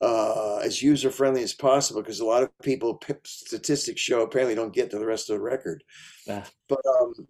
[0.00, 4.72] uh, as user friendly as possible, because a lot of people statistics show apparently don't
[4.72, 5.84] get to the rest of the record.
[6.28, 6.44] Ah.
[6.68, 7.28] But um,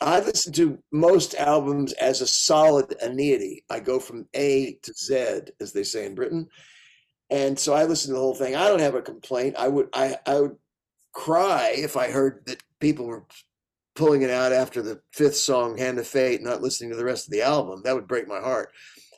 [0.00, 3.64] I listen to most albums as a solid annuity.
[3.68, 6.48] I go from A to Z, as they say in Britain,
[7.30, 8.56] and so I listened to the whole thing.
[8.56, 9.56] I don't have a complaint.
[9.58, 10.56] I would I I would
[11.12, 13.24] cry if I heard that people were
[13.94, 17.26] pulling it out after the fifth song, "Hand of Fate," not listening to the rest
[17.26, 17.82] of the album.
[17.82, 18.72] That would break my heart.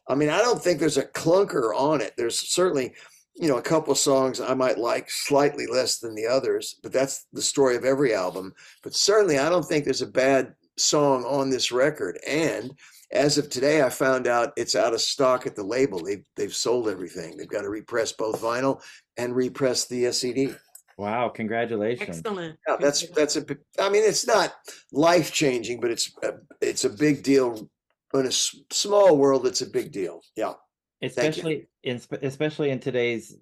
[0.08, 2.14] I mean, I don't think there's a clunker on it.
[2.16, 2.94] There's certainly
[3.40, 7.26] you know, a couple songs I might like slightly less than the others, but that's
[7.32, 8.52] the story of every album.
[8.82, 12.18] But certainly, I don't think there's a bad song on this record.
[12.26, 12.74] And
[13.12, 16.02] as of today, I found out it's out of stock at the label.
[16.02, 17.36] They've they've sold everything.
[17.36, 18.80] They've got to repress both vinyl
[19.16, 20.54] and repress the uh, CD.
[20.96, 21.28] Wow!
[21.30, 22.18] Congratulations.
[22.18, 22.58] Excellent.
[22.68, 23.40] Yeah, that's that's a.
[23.42, 24.52] big- I mean, it's not
[24.92, 27.68] life changing, but it's a, it's a big deal.
[28.12, 30.20] In a s- small world, it's a big deal.
[30.36, 30.54] Yeah.
[31.00, 33.36] especially in especially in today's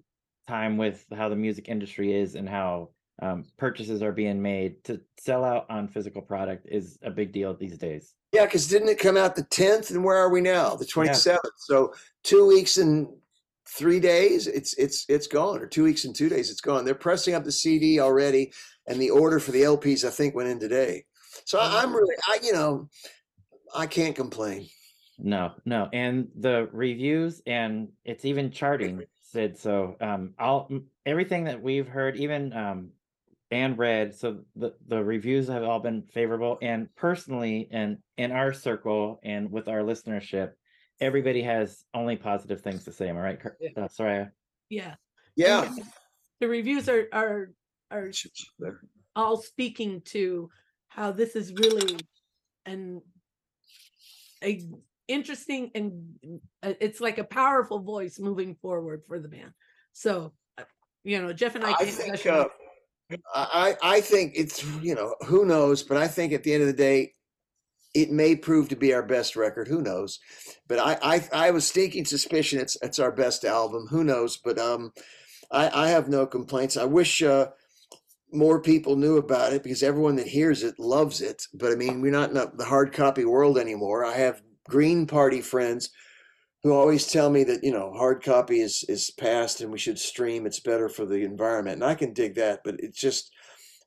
[0.47, 2.89] time with how the music industry is and how
[3.21, 7.53] um, purchases are being made to sell out on physical product is a big deal
[7.53, 8.13] these days.
[8.31, 9.91] Yeah, because didn't it come out the 10th?
[9.91, 10.75] And where are we now?
[10.75, 11.37] The 27th.
[11.57, 13.07] So two weeks and
[13.67, 16.85] three days, it's it's it's gone, or two weeks and two days, it's gone.
[16.85, 18.51] They're pressing up the CD already,
[18.87, 21.05] and the order for the LPs, I think, went in today.
[21.45, 22.89] So I, I'm really, I you know,
[23.75, 24.67] I can't complain.
[25.17, 29.57] No, no, and the reviews and it's even charting Sid.
[29.57, 30.69] So um, all
[31.05, 32.89] everything that we've heard, even um,
[33.51, 36.57] and read, so the the reviews have all been favorable.
[36.61, 40.51] And personally, and in our circle and with our listenership,
[40.99, 43.09] everybody has only positive things to say.
[43.09, 43.69] Am I right, Yeah.
[43.77, 44.31] uh, Soraya?
[44.69, 44.95] Yeah.
[45.35, 45.73] Yeah.
[46.39, 47.51] The reviews are are
[47.91, 48.11] are
[49.15, 50.49] all speaking to
[50.89, 51.97] how this is really
[52.65, 53.01] an
[54.43, 54.61] a
[55.07, 56.19] interesting and
[56.61, 59.51] uh, it's like a powerful voice moving forward for the band.
[59.91, 60.63] So, uh,
[61.03, 62.51] you know, Jeff and I I can't think uh, it.
[63.33, 66.67] I I think it's you know who knows, but I think at the end of
[66.67, 67.13] the day,
[67.93, 69.67] it may prove to be our best record.
[69.67, 70.19] Who knows?
[70.67, 73.87] But I I, I a stinking suspicion it's it's our best album.
[73.89, 74.37] Who knows?
[74.37, 74.93] But um,
[75.51, 76.77] I I have no complaints.
[76.77, 77.47] I wish uh
[78.31, 81.43] more people knew about it because everyone that hears it loves it.
[81.53, 84.05] But I mean, we're not in the hard copy world anymore.
[84.05, 85.89] I have Green Party friends
[86.63, 89.99] who always tell me that you know hard copy is is past and we should
[89.99, 90.45] stream.
[90.45, 92.61] It's better for the environment, and I can dig that.
[92.63, 93.31] But it's just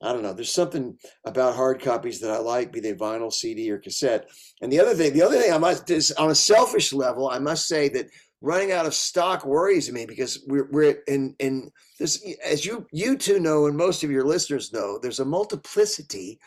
[0.03, 0.33] I don't know.
[0.33, 4.29] There's something about hard copies that I like, be they vinyl, CD, or cassette.
[4.61, 7.39] And the other thing, the other thing I must is on a selfish level, I
[7.39, 8.07] must say that
[8.41, 13.17] running out of stock worries me because we're we're in in this as you you
[13.17, 16.41] two know and most of your listeners know, there's a multiplicity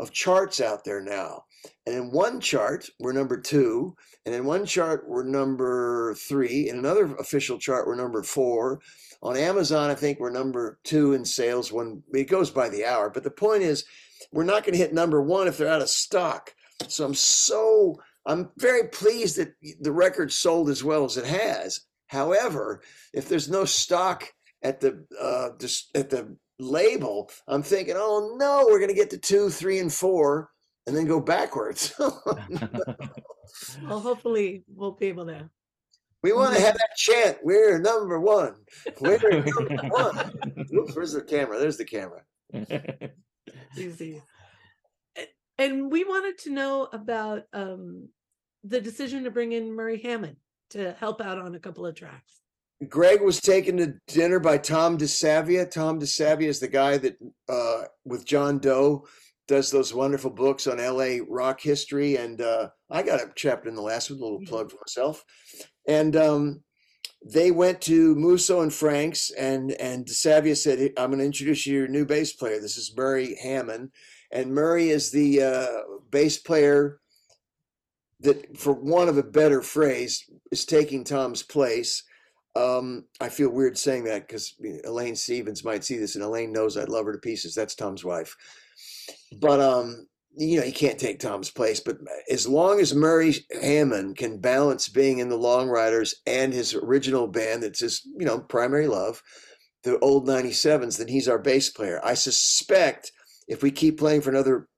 [0.00, 1.44] of charts out there now.
[1.86, 3.94] And in one chart, we're number two.
[4.24, 6.68] And in one chart, we're number three.
[6.68, 8.80] In another official chart, we're number four.
[9.22, 13.10] On Amazon, I think we're number two in sales when it goes by the hour.
[13.10, 13.84] But the point is,
[14.32, 16.54] we're not going to hit number one if they're out of stock.
[16.88, 21.80] So I'm so, I'm very pleased that the record sold as well as it has.
[22.06, 22.82] However,
[23.12, 24.32] if there's no stock
[24.62, 25.50] at the uh,
[25.94, 29.92] at the label, I'm thinking, oh no, we're going to get to two, three, and
[29.92, 30.50] four,
[30.86, 31.92] and then go backwards.
[33.82, 35.50] Well, hopefully we'll be able to.
[36.22, 37.38] we want to have that chant.
[37.42, 38.54] We're number one.
[39.00, 40.32] We're number one.
[40.72, 41.58] Oops, where's the camera?
[41.58, 42.22] There's the camera.
[43.76, 44.22] Easy.
[45.58, 48.08] And we wanted to know about um
[48.62, 50.36] the decision to bring in Murry Hammond
[50.70, 52.40] to help out on a couple of tracks?
[52.88, 55.70] Greg was taken to dinner by Tom DeSavia.
[55.70, 59.06] Tom DeSavia is the guy that, uh, with John Doe,
[59.46, 62.16] does those wonderful books on LA rock history.
[62.16, 65.24] And uh, I got a chapter in the last one, a little plug for myself.
[65.86, 66.62] And um,
[67.22, 71.72] they went to Musso and Frank's, and and DeSavia said, "I'm going to introduce you
[71.72, 72.60] to your new bass player.
[72.60, 73.90] This is Murry Hammond,
[74.30, 75.66] and Murry is the uh,
[76.10, 77.00] bass player
[78.20, 82.04] that, for want of a better phrase, is taking Tom's place."
[82.56, 86.76] Um, I feel weird saying that because Elaine Stevens might see this, and Elaine knows
[86.76, 87.54] I love her to pieces.
[87.54, 88.36] That's Tom's wife,
[89.40, 91.80] but um, you know, he can't take Tom's place.
[91.80, 91.98] But
[92.30, 97.28] as long as Murry Hammond can balance being in the Long Ryders and his original
[97.28, 99.22] band, that's his you know primary love,
[99.84, 102.00] the old '97s, then he's our bass player.
[102.04, 103.12] I suspect
[103.46, 104.68] if we keep playing for another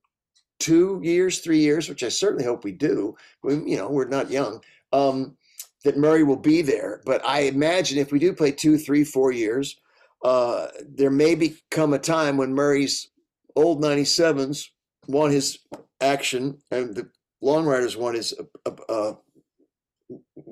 [0.59, 4.31] two years, three years, which I certainly hope we do, we, you know, we're not
[4.31, 4.63] young.
[4.93, 5.37] Um,
[5.85, 7.01] that Murry will be there.
[7.05, 9.77] But I imagine if we do play two, three, four years,
[10.25, 13.11] uh, there may become a time when Murry's
[13.57, 14.69] old 97s
[15.09, 15.59] want his
[16.01, 17.09] action and the
[17.41, 19.15] Long Ryders want his uh, uh,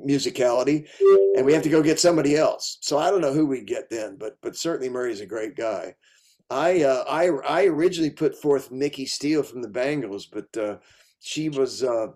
[0.07, 0.89] musicality,
[1.37, 2.79] and we have to go get somebody else.
[2.81, 5.95] So I don't know who we get then, but but certainly Murry's a great guy.
[6.51, 10.79] I uh, I I originally put forth Micki Steele from the Bangles, but uh,
[11.21, 12.09] she was uh,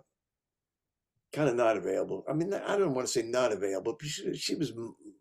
[1.34, 2.24] kind of not available.
[2.28, 3.96] I mean, I don't want to say not available.
[3.98, 4.72] But she, she was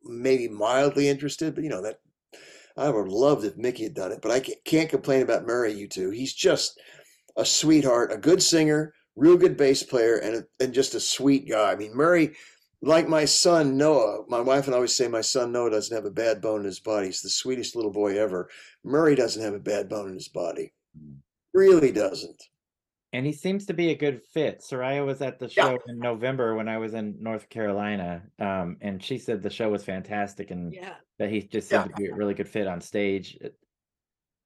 [0.04, 2.00] maybe mildly interested, but you know that
[2.78, 4.20] I would have loved if Micki had done it.
[4.22, 5.74] But I can't, can't complain about Murry.
[5.74, 6.80] You two, he's just
[7.36, 11.50] a sweetheart, a good singer, real good bass player, and a, and just a sweet
[11.50, 11.72] guy.
[11.72, 12.34] I mean, Murry,
[12.82, 16.06] like my son Noah, my wife and I always say my son Noah doesn't have
[16.06, 17.08] a bad bone in his body.
[17.08, 18.50] He's the sweetest little boy ever.
[18.84, 20.74] Murry doesn't have a bad bone in his body.
[20.98, 21.16] Hmm.
[21.54, 22.44] Really doesn't.
[23.14, 24.62] And he seems to be a good fit.
[24.62, 25.64] Soraya was at the Yeah.
[25.64, 29.70] show in November when I was in North Carolina, um, and she said the show
[29.70, 30.96] was fantastic and Yeah.
[31.20, 33.38] that he just seemed to be a really good fit on stage.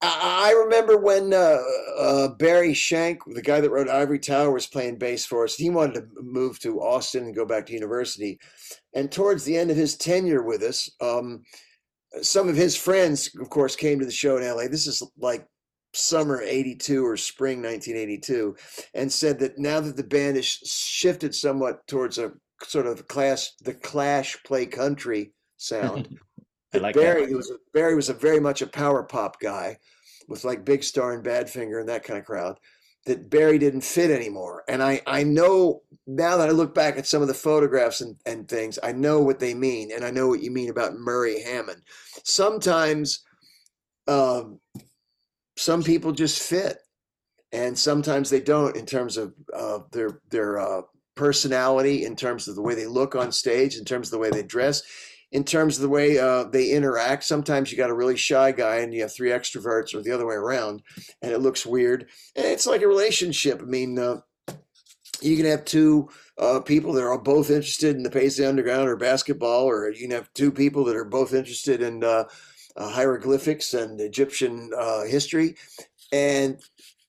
[0.01, 1.57] I I remember when uh,
[1.97, 5.55] uh, Barry Shank, the guy that wrote Ivory Tower, was playing bass for us.
[5.55, 8.39] He wanted to move to Austin and go back to university.
[8.93, 11.43] And towards the end of his tenure with us, um,
[12.21, 14.67] some of his friends, of course, came to the show in LA.
[14.67, 15.47] This is like
[15.97, 18.55] summer 82 or spring 1982
[18.93, 22.31] and said that now that the band has shifted somewhat towards a
[22.63, 26.17] sort of class the clash play country sound
[26.73, 29.77] I like Barry was a, Barry was a very much a power pop guy
[30.27, 32.59] with like Big Star and Badfinger and that kind of crowd.
[33.05, 37.07] That Barry didn't fit anymore, and I I know now that I look back at
[37.07, 40.27] some of the photographs and, and things, I know what they mean, and I know
[40.27, 41.83] what you mean about Murry Hammond.
[42.25, 43.23] Sometimes,
[44.09, 44.59] um,
[45.57, 46.77] some people just fit,
[47.51, 50.81] and sometimes they don't in terms of uh, their their uh,
[51.15, 54.29] personality, in terms of the way they look on stage, in terms of the way
[54.29, 54.83] they dress
[55.31, 57.23] in terms of the way uh, they interact.
[57.23, 60.25] Sometimes you got a really shy guy and you have three extroverts, or the other
[60.25, 60.81] way around,
[61.21, 62.09] and it looks weird.
[62.35, 63.61] And it's like a relationship.
[63.61, 64.21] I mean, uh,
[65.21, 68.95] you can have two uh, people that are both interested in the Paisley Underground or
[68.95, 72.03] basketball, or you can have two people that are both interested in
[72.77, 75.55] uh, hieroglyphics and Egyptian uh, history.
[76.11, 76.59] And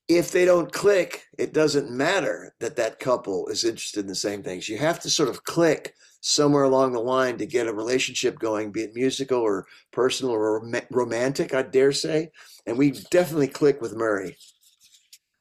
[0.09, 4.43] if they don't click, it doesn't matter that that couple is interested in the same
[4.43, 4.69] things.
[4.69, 8.73] You have to sort of click somewhere along the line to get a relationship going,
[8.73, 12.31] be it musical or personal or rom- romantic, I dare say.
[12.67, 14.37] And we definitely click with Murry.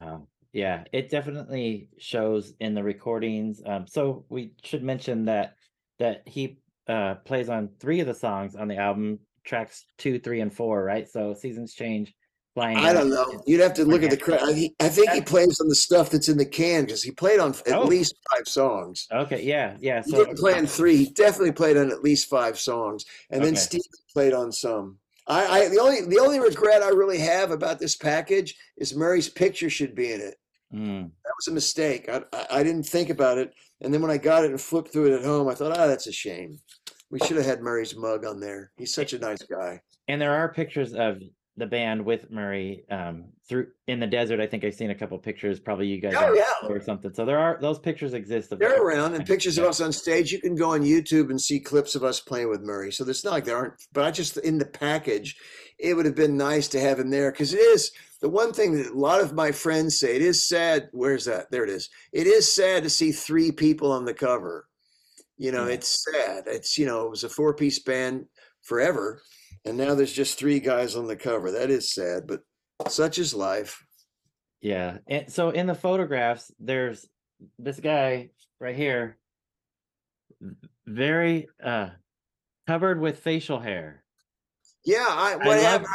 [0.01, 3.61] Um, yeah, it definitely shows in the recordings.
[3.65, 5.55] Um, so we should mention that
[5.99, 10.41] that he uh, plays on three of the songs on the album, tracks two, three,
[10.41, 11.07] and four, right?
[11.10, 12.13] So seasons change.
[12.53, 13.43] Flying I don't know.
[13.45, 14.38] You'd have to look at the Okay.
[14.38, 14.71] credit.
[14.79, 17.39] I, I think he plays on the stuff that's in the can because he played
[17.39, 17.86] on at Oh.
[17.86, 19.07] least five songs.
[19.12, 20.01] Okay, yeah, yeah.
[20.03, 20.97] He didn't play on three.
[20.97, 23.81] He definitely played on at least five songs, and then Steve
[24.12, 24.97] played on some.
[25.27, 29.29] I, I the only the only regret I really have about this package is Murry's
[29.29, 30.36] picture should be in it.
[30.73, 32.10] Mm, That was a mistake.
[32.10, 34.91] I, I I didn't think about it, and then when I got it and flipped
[34.91, 36.57] through it at home, I thought, oh, that's a shame.
[37.10, 38.72] We should have had Murry's mug on there.
[38.78, 39.82] He's such a nice guy.
[40.08, 41.20] and there are pictures of
[41.60, 44.39] the band with Murry um, through in the desert.
[44.39, 45.60] I think I've seen a couple pictures.
[45.60, 46.70] Probably you guys Oh, yeah.
[46.70, 47.12] or something.
[47.15, 48.52] So there are those pictures exist.
[48.52, 50.32] Of They're around, and pictures of us on stage.
[50.32, 52.91] You can go on YouTube and see clips of us playing with Murry.
[52.91, 53.74] So it's not like there aren't.
[53.91, 55.36] But I just in the package,
[55.80, 57.91] it would have been nice to have him there because it is
[58.22, 60.15] the one thing that a lot of my friends say.
[60.15, 60.89] It is sad.
[60.91, 61.50] Where's that?
[61.50, 61.89] There it is.
[62.13, 64.67] It is sad to see three people on the cover.
[65.38, 65.73] You know, Yeah.
[65.76, 66.45] it's sad.
[66.47, 68.26] It's you know, it was a four piece band
[68.63, 69.21] forever,
[69.65, 71.52] and now there's just three guys on the cover.
[71.52, 72.41] That is sad, but
[72.89, 73.84] such is life.
[74.62, 74.97] Yeah.
[75.08, 77.08] And so in the photographs, there's
[77.60, 79.17] this guy right here,
[80.88, 81.89] very uh
[82.65, 84.04] covered with facial hair.
[84.86, 85.88] Yeah, I, I love, happened?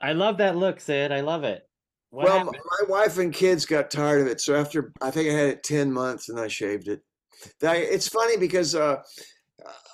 [0.00, 1.12] I love that look, Sid.
[1.12, 1.62] I love it.
[2.10, 2.56] What well, happened?
[2.80, 5.62] my wife and kids got tired of it, so after I think I had it
[5.62, 7.00] ten months, and I shaved it.
[7.60, 9.02] It's funny because uh,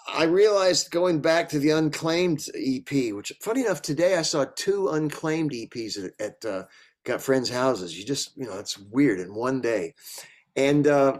[0.08, 4.88] I realized going back to the unclaimed EP, which funny enough, today I saw two
[4.88, 6.64] unclaimed EPs at, at uh,
[7.04, 7.98] got friends' houses.
[7.98, 9.94] You just, you know, it's weird in one day,
[10.56, 11.18] and uh,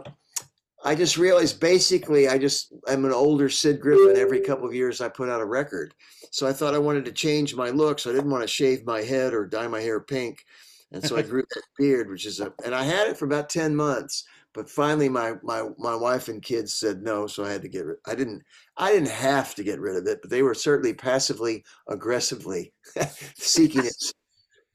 [0.83, 4.17] I just realized basically I just I'm an older Sid Griffin.
[4.17, 5.93] Every couple of years I put out a record,
[6.31, 7.99] so I thought I wanted to change my look.
[7.99, 10.45] So I didn't want to shave my head or dye my hair pink,
[10.91, 13.49] and so I grew that beard, which is a, and I had it for about
[13.49, 14.25] ten months.
[14.59, 17.85] But finally, my my my wife and kids said no, so I had to get
[17.85, 17.97] rid.
[18.05, 18.43] I didn't
[18.75, 22.73] I didn't have to get rid of it, but they were certainly passively aggressively
[23.37, 24.13] seeking its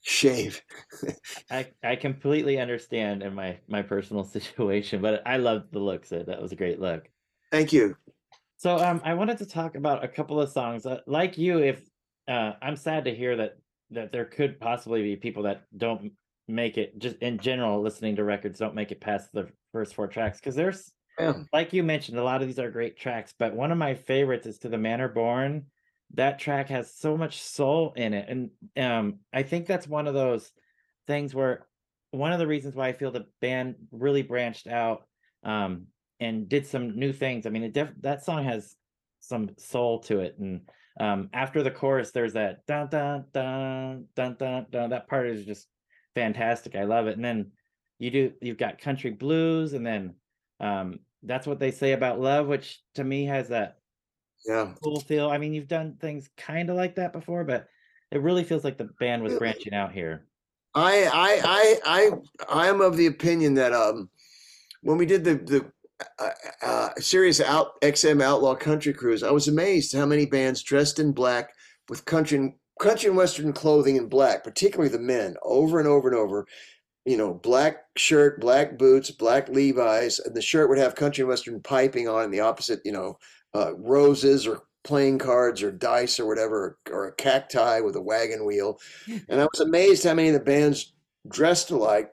[0.00, 0.62] shave.
[1.50, 6.22] I I completely understand in my my personal situation, but I loved the look, so
[6.22, 7.06] That was a great look.
[7.52, 7.94] Thank you.
[8.56, 10.86] So um, I wanted to talk about a couple of songs.
[10.86, 11.86] Uh, like you, if
[12.26, 13.58] uh, I'm sad to hear that
[13.90, 16.12] that there could possibly be people that don't
[16.48, 20.06] make it just in general listening to records don't make it past the first four
[20.06, 21.42] tracks because there's Yeah.
[21.52, 24.46] like you mentioned a lot of these are great tracks but one of my favorites
[24.46, 25.66] is to the manor born
[26.14, 30.14] that track has so much soul in it and um i think that's one of
[30.14, 30.52] those
[31.06, 31.66] things where
[32.10, 35.06] one of the reasons why i feel the band really branched out
[35.44, 35.86] um
[36.20, 38.76] and did some new things i mean it def- that song has
[39.20, 40.68] some soul to it and
[41.00, 45.44] um after the chorus there's that dun dun dun dun dun dun that part is
[45.46, 45.66] just
[46.14, 46.74] fantastic.
[46.76, 47.16] I love it.
[47.16, 47.52] And then
[47.98, 50.14] you do you've got country blues and then
[50.60, 53.78] um that's what they say about love which to me has that
[54.46, 54.72] Yeah.
[54.82, 55.30] cool feel.
[55.30, 57.68] I mean you've done things kind of like that before but
[58.10, 60.26] it really feels like the band was branching out here.
[60.74, 64.08] I I I I I am of the opinion that um
[64.82, 65.72] when we did the the
[66.18, 70.98] uh, uh, Sirius out XM Outlaw Country Cruise, I was amazed how many bands dressed
[70.98, 71.54] in black
[71.88, 76.16] with country country and western clothing in black, particularly the men, over and over and
[76.16, 76.46] over.
[77.04, 81.28] You know, black shirt, black boots, black Levi's, and the shirt would have country and
[81.28, 83.18] western piping on, and the opposite, you know,
[83.54, 88.44] uh, roses or playing cards or dice or whatever, or a cacti with a wagon
[88.44, 88.78] wheel.
[89.28, 90.92] And I was amazed how many of the bands
[91.28, 92.12] dressed alike.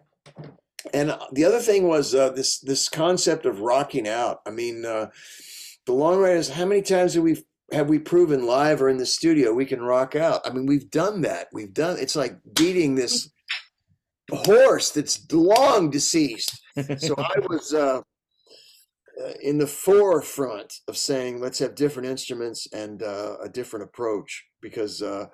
[0.93, 4.41] And uh, the other thing was uh, this this concept of rocking out.
[4.47, 5.08] I mean, uh,
[5.86, 6.50] the long ryders.
[6.50, 9.81] How many times have we have we proven live or in the studio we can
[9.81, 10.41] rock out?
[10.45, 11.47] I mean, we've done that.
[11.53, 11.97] We've done.
[11.99, 13.29] It's like beating this
[14.29, 16.60] horse that's long deceased.
[16.97, 18.01] So I was uh,
[19.21, 24.45] uh, in the forefront of saying let's have different instruments and uh, a different approach
[24.62, 25.25] because uh,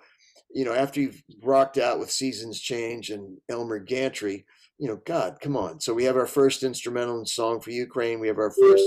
[0.53, 4.45] you know after you've rocked out with Seasons Change and Elmer Gantry,
[4.77, 5.79] you know God, come on.
[5.79, 8.19] So we have our first instrumental song for Ukraine.
[8.19, 8.83] We have our first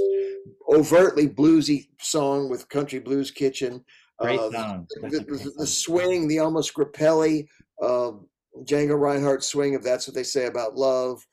[0.68, 3.84] overtly bluesy song with Country Blues Kitchen.
[4.18, 7.46] great Uh, song the, the, the swing, the almost Grappelli,
[7.82, 8.12] uh,
[8.62, 11.24] Django Reinhardt swing, if that's what they say about love,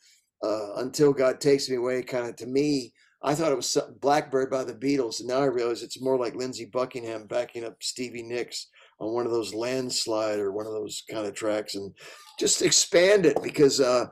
[0.43, 2.93] uh, until God takes me away, kind of to me,
[3.23, 6.35] I thought it was Blackbird by the Beatles, and now I realize it's more like
[6.35, 8.67] Lindsey Buckingham backing up Stevie Nicks
[8.99, 11.93] on one of those landslide or one of those kind of tracks, and
[12.39, 14.05] just expand it because uh,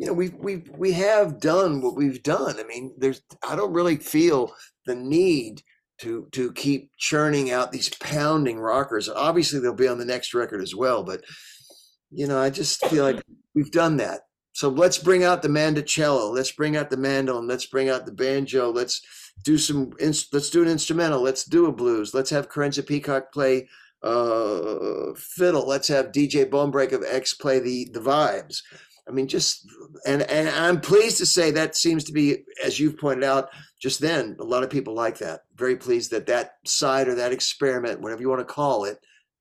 [0.00, 2.58] you know we we we have done what we've done.
[2.58, 4.54] I mean, there's I don't really feel
[4.86, 5.62] the need
[5.98, 9.10] to to keep churning out these pounding rockers.
[9.10, 11.22] Obviously, they'll be on the next record as well, but
[12.10, 13.22] you know, I just feel like
[13.54, 14.22] we've done that.
[14.52, 16.34] So let's bring out the mandocello.
[16.34, 17.46] Let's bring out the mandolin.
[17.46, 18.70] Let's bring out the banjo.
[18.70, 19.02] Let's
[19.44, 19.92] do some.
[20.00, 21.20] Let's do an instrumental.
[21.20, 22.14] Let's do a blues.
[22.14, 23.68] Let's have Kerenza Peacock play
[24.02, 25.68] uh, fiddle.
[25.68, 28.62] Let's have DJ Bonebrake of X play the the vibes.
[29.10, 29.68] I mean, just
[30.06, 34.00] and and I'm pleased to say that seems to be, as you've pointed out just
[34.00, 35.40] then, a lot of people like that.
[35.56, 38.98] Very pleased that that side or that experiment, whatever you want to call it,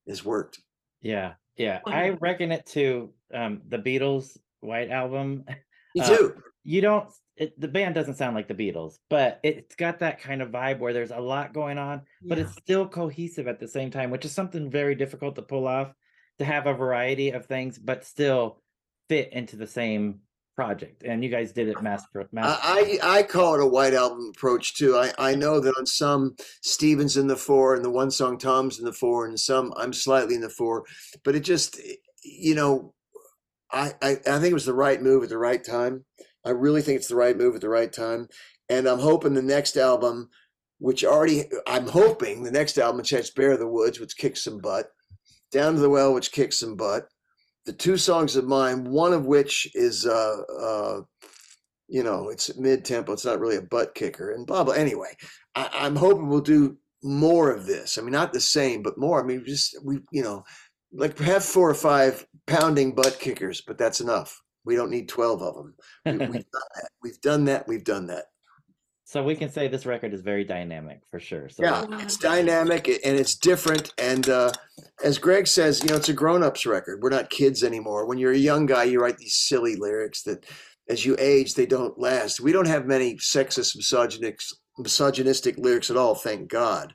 [0.08, 0.60] has worked.
[1.02, 5.44] yeah yeah i reckon it to um the beatles white album
[5.96, 6.30] Me Uh,
[6.64, 10.42] you don't it, the band doesn't sound like the beatles but it's got that kind
[10.42, 13.92] of vibe where there's a lot going on but it's still cohesive at the same
[13.92, 15.94] time which is something very difficult to pull off
[16.40, 18.62] to have a variety of things but still
[19.10, 20.22] fit into the same
[20.56, 24.32] project and you guys did it master, master I, I call it a white album
[24.36, 24.98] approach too.
[24.98, 28.78] I, I know that on some Stevens in the four and the one song Tom's
[28.78, 30.84] in the four and some I'm slightly in the four,
[31.24, 31.80] but it just
[32.24, 32.94] you know
[33.72, 36.04] I, I I think it was the right move at the right time.
[36.46, 38.28] I really think it's the right move at the right time,
[38.68, 40.30] and I'm hoping the next album,
[40.80, 44.60] which already I'm hoping the next album, has Bear of the Woods, which kicks some
[44.60, 44.88] butt,
[45.52, 47.08] Down to the Well, which kicks some butt,
[47.66, 51.02] the two songs of mine, one of which is uh, uh,
[51.88, 53.14] you know, it's mid tempo.
[53.14, 54.76] It's not really a butt kicker and blah blah.
[54.76, 55.16] Anyway,
[55.56, 57.98] I, I'm hoping we'll do more of this.
[57.98, 59.22] I mean, not the same, but more.
[59.22, 60.44] I mean, just we, you know,
[60.94, 64.40] like have four or five pounding butt kickers, but that's enough.
[64.66, 65.76] We don't need twelve of them.
[66.06, 66.90] We, we've done that.
[67.02, 67.68] We've done that.
[67.68, 68.26] We've done that.
[69.10, 71.50] So we can say this record is very dynamic for sure.
[71.50, 73.92] So Yeah, it's dynamic and it's different.
[73.98, 74.52] And uh,
[75.04, 77.02] as Greg says, you know, it's a grown-ups record.
[77.02, 78.06] We're not kids anymore.
[78.06, 80.46] When you're a young guy, you write these silly lyrics that,
[80.90, 82.40] as you age, they don't last.
[82.40, 84.42] We don't have many sexist, misogynistic,
[84.78, 86.14] misogynistic lyrics at all.
[86.14, 86.94] Thank God.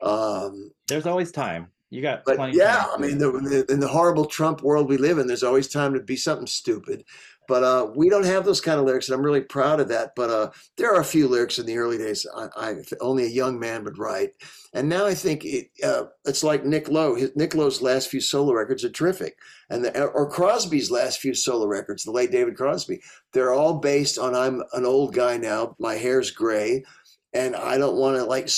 [0.00, 1.66] Um, there's always time.
[1.90, 2.56] You got but plenty.
[2.56, 5.42] yeah, time I mean, the, the, in the horrible Trump world we live in, there's
[5.42, 7.04] always time to be something stupid.
[7.50, 10.12] But uh, we don't have those kind of lyrics, and I'm really proud of that.
[10.14, 13.28] But uh, there are a few lyrics in the early days I, I only a
[13.28, 14.30] young man would write,
[14.72, 17.16] and now I think it, uh, it's like Nick Lowe.
[17.16, 19.36] His, Nick Lowe's last few solo records are terrific,
[19.68, 23.00] and the, or Crosby's last few solo records, the late David Crosby.
[23.32, 26.84] They're all based on I'm an old guy now, my hair's gray,
[27.32, 28.48] and I don't want to like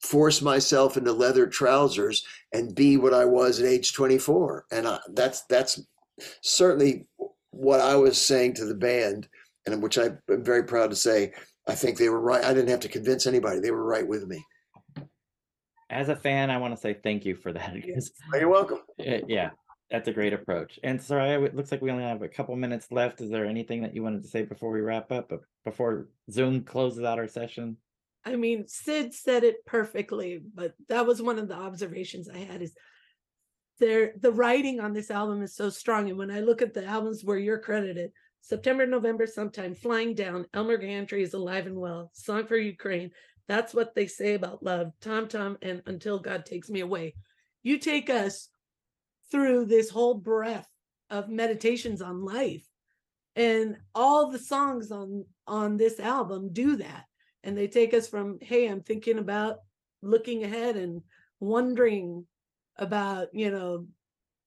[0.00, 4.66] force myself into leather trousers and be what I was at age 24.
[4.70, 5.80] And I, that's that's
[6.42, 7.06] certainly
[7.54, 9.28] what I was saying to the band,
[9.66, 11.32] and which I'm very proud to say.
[11.66, 12.44] I think they were right.
[12.44, 14.44] I didn't have to convince anybody; they were right with me.
[15.90, 17.74] as a fan, I want to say thank you for that.
[17.74, 18.80] because, You're welcome.
[19.00, 19.50] uh, yeah,
[19.90, 20.78] that's a great approach.
[20.82, 23.20] And Soraya, it looks like we only have a couple minutes left.
[23.20, 25.32] Is there anything that you wanted to say before we wrap up?
[25.64, 27.76] Before Zoom closes out our session?
[28.26, 32.62] I mean, Sid said it perfectly, but that was one of the observations I had
[32.62, 32.74] is
[33.78, 36.08] there the writing on this album is so strong.
[36.08, 40.46] And when I look at the albums where you're credited, September, November, sometime, Flying Down,
[40.52, 43.10] Elmer Gantry is alive and well, Song for Ukraine.
[43.48, 47.14] That's what they say about love, Tom Tom, and Until God Takes Me Away.
[47.62, 48.48] You take us
[49.30, 50.68] through this whole breath
[51.10, 52.66] of meditations on life.
[53.36, 57.04] And all the songs on on this album do that
[57.42, 59.58] and they take us from hey i'm thinking about
[60.02, 61.02] looking ahead and
[61.40, 62.26] wondering
[62.76, 63.86] about you know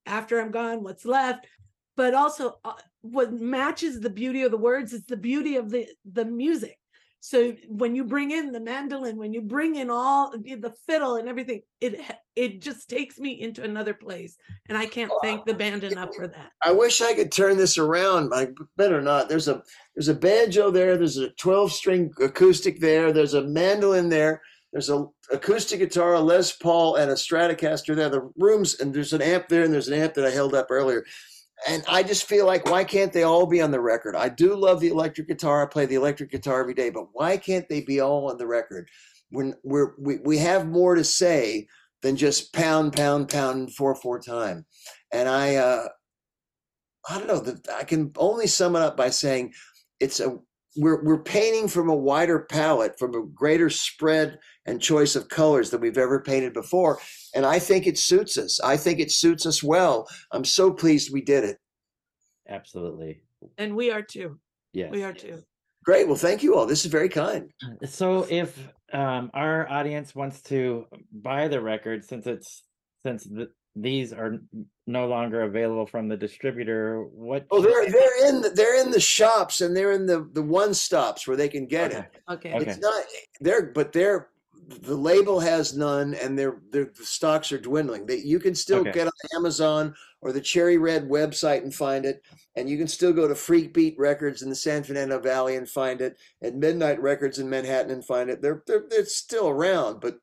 [0.06, 1.48] after i'm gone what's left
[1.96, 5.88] but also uh, what matches the beauty of the words is the beauty of the
[6.12, 6.78] the music
[7.20, 11.28] so when you bring in the mandolin when you bring in all the fiddle and
[11.28, 12.00] everything it
[12.36, 14.38] it just takes me into another place
[14.70, 17.78] and i can't thank the band enough for that I wish I could turn this
[17.78, 18.34] around.
[18.34, 19.30] I better not.
[19.30, 19.64] There's a
[19.96, 20.98] there's a banjo there.
[20.98, 23.14] There's a 12 string acoustic there.
[23.14, 24.42] There's a mandolin there.
[24.72, 28.10] There's a acoustic guitar, a Les Paul, and a Stratocaster there.
[28.10, 30.68] The rooms and there's an amp there, and there's an amp that I held up
[30.70, 31.06] earlier.
[31.68, 34.16] And I just feel like why can't they all be on the record?
[34.16, 35.64] I do love the electric guitar.
[35.64, 38.46] I play the electric guitar every day, but why can't they be all on the
[38.46, 38.90] record?
[39.30, 41.68] When we're we, we have more to say
[42.04, 44.66] than just pound, pound, pound four four time.
[45.12, 45.88] And I uh
[47.10, 49.54] I don't know I can only sum it up by saying
[50.00, 50.38] it's a
[50.78, 55.70] we're we're painting from a wider palette, from a greater spread and choice of colors
[55.70, 57.00] than we've ever painted before.
[57.36, 58.60] And I think it suits us.
[58.62, 60.08] I think it suits us well.
[60.32, 61.58] I'm so pleased we did it.
[62.50, 63.22] Absolutely.
[63.58, 64.40] and we are too
[64.74, 64.92] Yes.
[64.92, 65.42] we are too
[65.84, 66.06] Great.
[66.06, 66.66] Well, thank you all.
[66.66, 67.50] This is very kind.
[67.86, 68.58] So if
[68.92, 72.64] um, our audience wants to buy the record, since it's
[73.06, 73.48] since th-
[73.82, 74.40] these are
[74.86, 77.46] no longer available from the distributor, what?
[77.52, 80.42] Oh, they're they- they're in the, they're in the shops and they're in the the
[80.42, 82.00] one stops where they can get Okay.
[82.00, 82.22] it.
[82.30, 82.66] okay Okay.
[82.72, 83.04] It's not
[83.42, 84.30] they're but they're
[84.82, 88.06] the label has none and their their the stocks are dwindling.
[88.06, 88.92] That you can still Okay.
[88.92, 92.22] get on Amazon or the Cherry Red website and find it,
[92.56, 96.02] and you can still go to Freakbeat Records in the San Fernando Valley and find
[96.02, 98.42] it, and Midnight Records in Manhattan and find it.
[98.42, 100.20] They're they're it's still around, but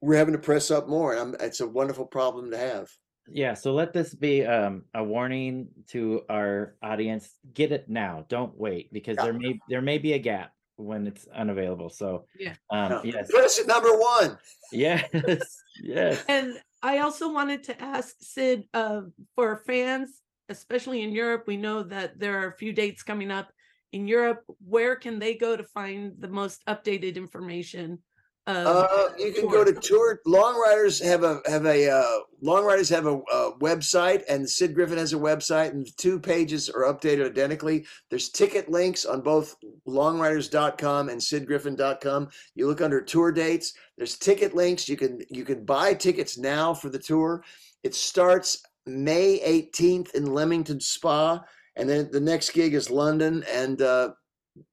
[0.00, 2.90] we're having to press up more, and I'm, it's a wonderful problem to have.
[3.28, 7.28] Yeah, so let this be um, a warning to our audience.
[7.52, 8.24] Get it now.
[8.28, 9.24] Don't wait because Yeah.
[9.24, 11.90] there may there may be a gap when it's unavailable.
[11.90, 12.54] So Yeah.
[12.70, 14.38] um, No, yes, Press it number one.
[14.70, 15.02] yes,
[15.82, 16.24] yes.
[16.28, 19.02] And I also wanted to ask Sid, uh,
[19.34, 23.50] for fans, especially in Europe, we know that there are a few dates coming up
[23.90, 24.44] in Europe.
[24.64, 27.98] Where can they go to find the most updated information?
[28.46, 30.20] Of Uh, you can go to tour.
[30.24, 34.74] Long Ryders have a have a uh, Long Ryders have a, uh website, and Sid
[34.74, 37.86] Griffin has a website, and the two pages are updated identically.
[38.08, 39.56] There's ticket links on both
[39.88, 42.28] longriders.com and sidgriffin.com.
[42.54, 43.72] You look under tour dates.
[43.96, 44.88] There's ticket links.
[44.88, 47.42] You can you can buy tickets now for the tour.
[47.82, 51.42] It starts May 18th in Leamington Spa,
[51.74, 54.10] and then the next gig is London, and uh,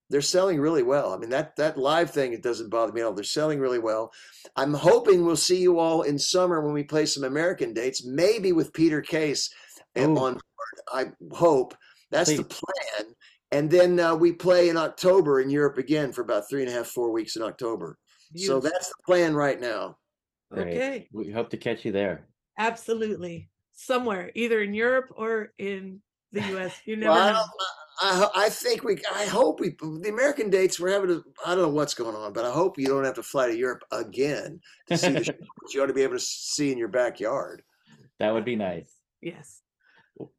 [0.10, 1.14] they're selling really well.
[1.14, 3.14] I mean that that live thing it doesn't bother me at all.
[3.14, 4.12] They're selling really well.
[4.56, 8.52] I'm hoping we'll see you all in summer when we play some American dates, maybe
[8.52, 9.50] with Peter Case
[9.96, 10.42] and on board.
[10.92, 11.76] I hope
[12.12, 13.14] that's the plan.
[13.52, 16.74] and then uh, we play in October in Europe again for about three and a
[16.74, 17.98] half, four weeks in October.
[18.36, 19.98] So that's the plan right now.
[20.52, 20.68] Great.
[20.76, 21.08] okay.
[21.12, 22.28] We hope to catch you there.
[22.58, 23.50] Absolutely.
[23.74, 26.02] Somewhere, either in Europe or in
[26.32, 26.74] the US.
[26.86, 27.44] You never Well, know.
[28.12, 28.98] Don't, I, I think we.
[29.14, 29.70] I hope we.
[29.80, 31.12] The American dates we're having.
[31.12, 33.48] A, I don't know what's going on, but I hope you don't have to fly
[33.48, 35.32] to Europe again to see the show.
[35.34, 37.62] that You ought to be able to see in your backyard.
[38.20, 38.92] That would be nice.
[39.22, 39.62] Yes.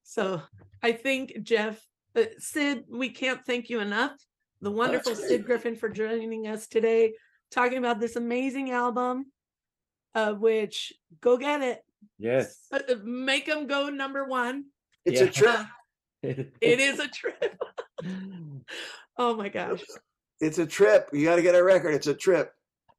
[0.02, 0.40] So
[0.82, 1.80] I think Jeff,
[2.16, 4.12] uh, Sid, we can't thank you enough.
[4.60, 5.14] The wonderful.
[5.14, 7.14] Sid Griffin for joining us today,
[7.50, 9.26] talking about this amazing album.
[10.16, 11.80] Uh, which go get it,
[12.20, 12.68] Yes.
[12.72, 14.66] uh, uh, make them go number one.
[15.04, 15.26] It's Yeah.
[15.26, 15.66] a trip.
[16.60, 17.58] It is a trip.
[19.16, 19.80] Oh my gosh.
[20.40, 21.08] It's a trip.
[21.12, 21.94] You got to get a record.
[21.94, 22.50] It's a trip.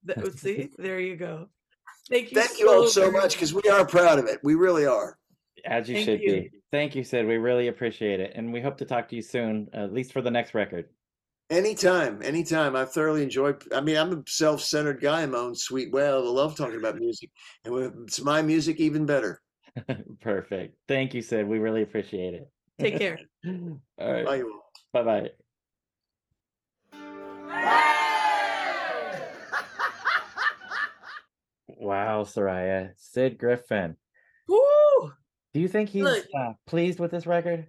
[0.07, 1.49] Th- oh, See, there you go.
[2.09, 2.41] Thank you.
[2.41, 4.39] Thank you all so much because we are proud of it.
[4.41, 5.17] We really are.
[5.65, 6.31] As you Thank should you.
[6.31, 6.51] be.
[6.71, 7.27] Thank you, Sid.
[7.27, 8.31] We really appreciate it.
[8.35, 10.85] And we hope to talk to you soon, at least for the next record.
[11.49, 12.75] Anytime, anytime.
[12.75, 13.61] I've thoroughly enjoyed.
[13.73, 16.07] I mean, I'm a self-centered guy in my own sweet way.
[16.07, 17.29] I love talking about music,
[17.65, 19.41] and it's my music, even better.
[20.21, 20.77] Perfect.
[20.87, 21.47] Thank you, Sid.
[21.47, 22.49] We really appreciate it.
[22.79, 23.19] Take care.
[23.47, 24.25] All right.
[24.25, 24.43] Bye.
[24.93, 25.29] Bye bye.
[31.67, 32.91] Wow, Soraya.
[32.97, 33.95] Sid Griffin.
[34.47, 35.11] Woo!
[35.53, 36.25] Do you think he's Look.
[36.37, 37.67] uh, pleased with this record?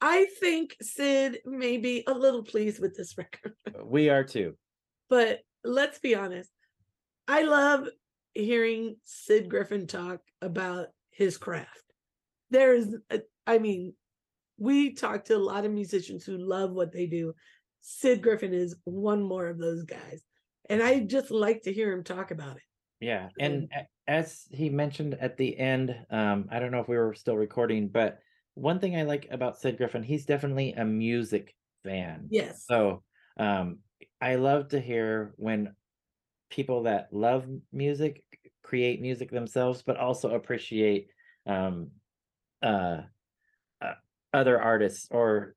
[0.00, 3.54] I think Sid may be a little pleased with this record.
[3.84, 4.54] We are too.
[5.08, 6.50] but let's be honest.
[7.28, 7.88] I love
[8.34, 11.82] hearing Sid Griffin talk about his craft.
[12.50, 13.94] There's, a- I mean,
[14.58, 17.34] we talk to a lot of musicians who love what they do.
[17.82, 20.22] Sid Griffin is one more of those guys.
[20.68, 22.62] And I just like to hear him talk about it.
[23.00, 23.68] Yeah, and
[24.08, 27.88] as he mentioned at the end, um, I don't know if we were still recording,
[27.88, 28.18] but
[28.54, 31.54] one thing I like about Sid Griffin, he's definitely a music
[31.84, 32.28] fan.
[32.30, 32.64] Yes.
[32.66, 33.02] So,
[33.38, 33.80] um,
[34.20, 35.74] I love to hear when
[36.50, 38.24] people that love music
[38.62, 41.08] create music themselves, but also appreciate
[41.46, 41.90] um,
[42.62, 43.02] uh,
[44.36, 45.54] other artists or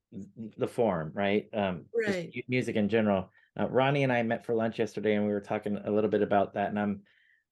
[0.57, 1.47] the form, right?
[1.53, 2.33] Um, Right.
[2.47, 3.31] music in general.
[3.59, 6.21] Uh, Ronnie and I met for lunch yesterday, and we were talking a little bit
[6.21, 6.69] about that.
[6.69, 7.01] And I'm,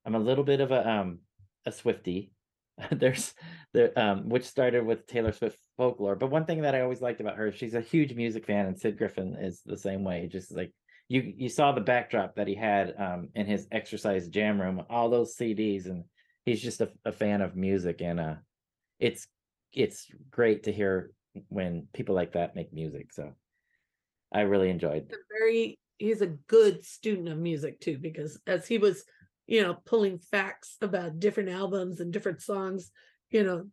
[0.06, 1.20] I'm a little bit of a um
[1.66, 2.32] a Swifty.
[2.92, 3.34] There's
[3.74, 6.16] there um which started with Taylor Swift folklore.
[6.16, 8.80] But one thing that I always liked about her, she's a huge music fan, and
[8.80, 10.28] Sid Griffin is the same way.
[10.32, 10.72] Just like
[11.10, 15.10] you you saw the backdrop that he had um in his exercise jam room, all
[15.10, 16.06] those CDs, and
[16.46, 18.36] he's just a, a fan of music, and uh,
[19.00, 19.28] it's
[19.74, 21.12] it's great to hear
[21.50, 23.14] when people like that make music.
[23.14, 23.34] So
[24.34, 25.12] I really enjoyed.
[25.12, 29.04] a very he's a good student of music too because as he was
[29.48, 32.92] you know pulling facts about different albums and different songs
[33.32, 33.66] you know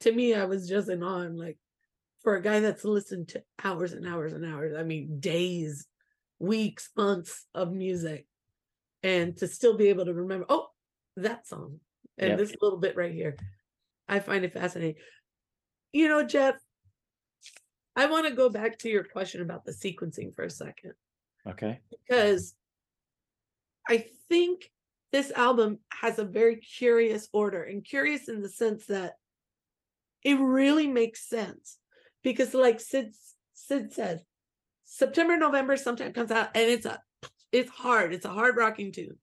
[0.00, 1.58] to me i was just in awe I'm like
[2.22, 5.86] for a guy that's listened to hours and hours and hours i mean days
[6.38, 8.26] weeks months of music
[9.02, 10.68] and to still be able to remember oh
[11.16, 11.80] that song
[12.18, 12.38] and Yep.
[12.38, 13.36] this little bit right here
[14.08, 14.96] i find it fascinating
[15.94, 16.56] you know jeff
[17.96, 20.94] I want to go back to your question about the sequencing for a second.
[21.46, 21.78] Okay.
[21.90, 22.54] because
[23.88, 24.70] I think
[25.12, 29.12] this album has a very curious order and curious in the sense that
[30.24, 31.78] it really makes sense.
[32.22, 33.14] Because like Sid
[33.52, 34.22] Sid said
[34.84, 36.98] September November sometimes comes out and it's a
[37.52, 39.18] it's hard it's a hard rocking tune.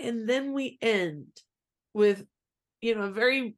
[0.00, 1.28] And then we end
[1.94, 2.24] with
[2.82, 3.56] you know a very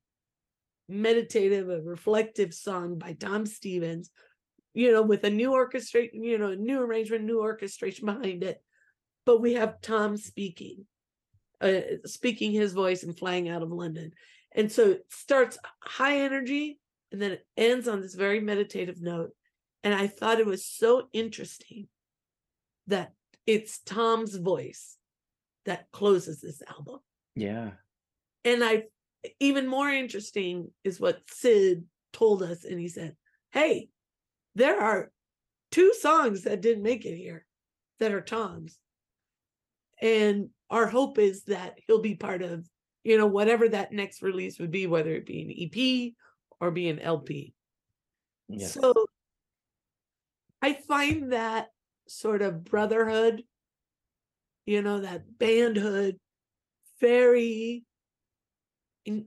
[0.88, 4.10] meditative a reflective song by Tom Stevens
[4.74, 8.60] you know, with a new orchestration, you know, new arrangement, new orchestration behind it.
[9.24, 10.84] But we have Tom speaking,
[11.60, 14.10] uh, speaking his voice and flying out of London.
[14.52, 16.78] And so it starts high energy
[17.12, 19.30] and then it ends on this very meditative note.
[19.84, 21.88] And I thought it was so interesting
[22.88, 23.12] that
[23.46, 24.98] it's Tom's voice
[25.66, 26.98] that closes this album.
[27.36, 27.70] Yeah.
[28.44, 28.84] And I,
[29.40, 32.64] even more interesting is what Sid told us.
[32.64, 33.16] And he said,
[33.52, 33.88] Hey,
[34.54, 35.10] there are
[35.70, 37.44] two songs that didn't make it here
[38.00, 38.78] that are Tom's.
[40.00, 42.68] And our hope is that he'll be part of,
[43.04, 46.14] you know, whatever that next release would be, whether it be an EP
[46.60, 47.54] or be an LP.
[48.68, 48.92] So
[50.60, 51.68] I find that
[52.08, 53.42] sort of brotherhood,
[54.66, 56.18] you know, that bandhood
[57.00, 57.84] very
[59.06, 59.26] en-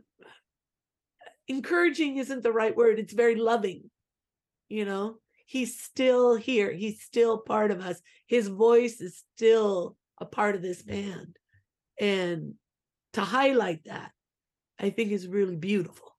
[1.47, 2.99] encouraging isn't the right word.
[2.99, 3.89] It's very loving.
[4.69, 6.71] You know, he's still here.
[6.71, 8.01] He's still part of us.
[8.27, 11.37] His voice is still a part of this band.
[11.99, 12.55] And
[13.13, 14.11] to highlight that,
[14.79, 16.15] I think is really beautiful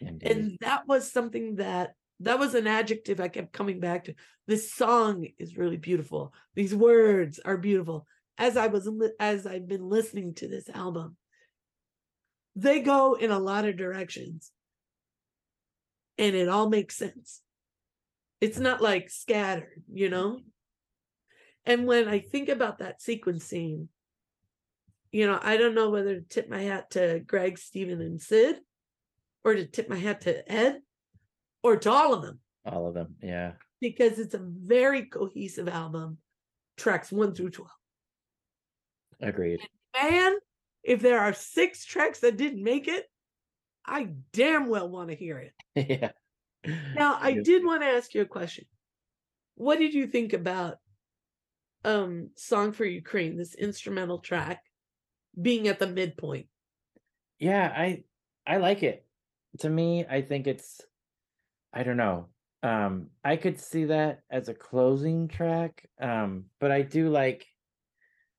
[0.00, 0.30] Indeed.
[0.30, 4.14] and that was something that that was an adjective I kept coming back to.
[4.46, 6.32] This song is really beautiful.
[6.54, 8.06] These words are beautiful.
[8.38, 8.88] As I was
[9.18, 11.16] as I've been listening to this album,
[12.56, 14.50] they go in a lot of directions,
[16.18, 17.42] and it all makes sense.
[18.40, 20.40] It's not like scattered, you know.
[21.64, 23.88] And when I think about that sequencing,
[25.12, 28.56] you know, I don't know whether to tip my hat to Greg, Stephen, and Sid,
[29.44, 30.80] or to tip my hat to Ed,
[31.62, 33.16] or to all of them, All of them.
[33.22, 33.52] Yeah.
[33.80, 36.18] because it's a very cohesive album,
[36.76, 37.70] tracks one through 12.
[39.20, 39.60] Agreed.
[40.00, 40.36] Man,
[40.86, 43.04] if there are six tracks that didn't make it,
[43.84, 45.52] I damn well want to hear it.
[45.90, 46.12] yeah.
[46.94, 48.64] Now, I did want to ask you a question.
[49.56, 50.78] What did you think about
[51.84, 54.62] um Song for Ukraine, this instrumental track
[55.40, 56.46] being at the midpoint?
[57.38, 58.04] Yeah, I
[58.46, 59.04] I like it.
[59.60, 60.80] To me, I think it's
[61.72, 62.28] I don't know.
[62.62, 65.88] Um I could see that as a closing track.
[66.00, 67.46] Um but I do like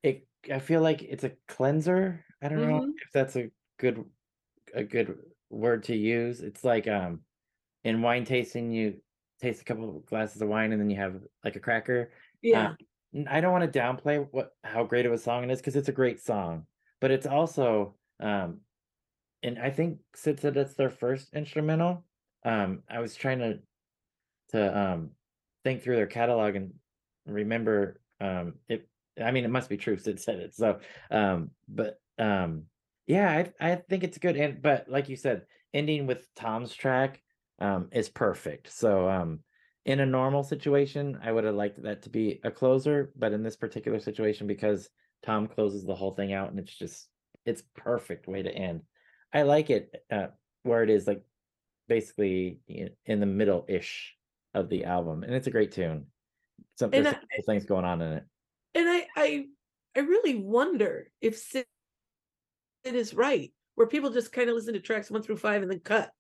[0.04, 2.24] it I feel like it's a cleanser.
[2.42, 2.94] I don't know Mhm.
[3.02, 4.06] if that's a good
[4.74, 5.18] a good
[5.50, 6.42] word to use.
[6.42, 7.26] It's like um
[7.84, 9.02] in wine tasting you
[9.40, 12.14] taste a couple of glasses of wine and then you have like a cracker.
[12.42, 12.76] Yeah.
[13.14, 15.76] n- I don't want to downplay what how great of a song it is because
[15.76, 16.68] it's a great song,
[17.00, 18.62] but it's also um
[19.44, 22.06] and I think Sid said that's their first instrumental.
[22.44, 23.60] Um I was trying to
[24.50, 25.12] to um
[25.64, 26.74] think through their catalog and
[27.26, 28.90] remember um it
[29.22, 30.56] I mean it must be true Sid said it.
[30.56, 30.80] So
[31.12, 32.66] um but um
[33.06, 33.30] yeah,
[33.62, 37.22] I I think it's a good and but like you said, ending with Tom's track
[37.60, 38.72] um is perfect.
[38.72, 39.44] So um
[39.86, 43.42] in a normal situation, I would have liked that to be a closer, but in
[43.44, 44.90] this particular situation, because
[45.24, 47.08] Tom closes the whole thing out and it's just
[47.46, 48.82] it's perfect way to end.
[49.34, 50.28] I like it uh,
[50.64, 51.24] where it is like
[51.88, 52.60] basically
[53.06, 54.16] in the middle ish
[54.54, 56.08] of the album, and it's a great tune.
[56.76, 58.24] Some there's I- some things going on in it.
[58.76, 59.46] And I I
[59.96, 61.38] I really wonder if
[62.84, 65.80] is right, where people just kind of listen to tracks one through five and then
[65.80, 66.12] cut,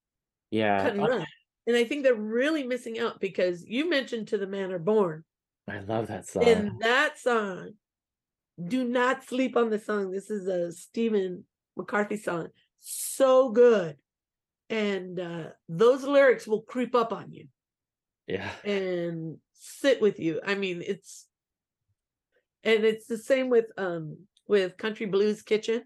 [0.52, 1.26] Yeah, cut and run.
[1.66, 5.24] And I think they're really missing out because you mentioned To the Manor Born.
[5.68, 6.44] I love that song.
[6.46, 7.72] And that song,
[8.66, 10.12] do not sleep on the song.
[10.12, 11.44] This is a Stephen
[11.76, 12.48] McCarthy song.
[12.80, 13.98] So good.
[14.70, 17.48] And uh, those lyrics will creep up on you
[18.28, 20.42] yeah, and sit with you.
[20.46, 21.26] I mean, it's
[22.64, 25.84] and it's the same with um with Country Blues Kitchen.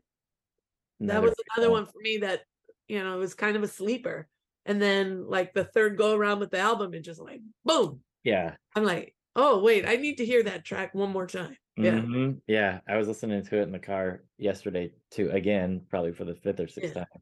[1.08, 2.42] That was another one for me that
[2.88, 4.28] you know it was kind of a sleeper.
[4.66, 8.02] And then like the third go around with the album, it just like boom.
[8.24, 11.58] Yeah, I'm like, oh wait, I need to hear that track one more time.
[11.78, 12.00] Yeah.
[12.00, 12.82] mhm, yeah.
[12.88, 15.32] I was listening to it in the car yesterday too.
[15.32, 17.06] Again, probably for the fifth or sixth Yeah.
[17.06, 17.22] time.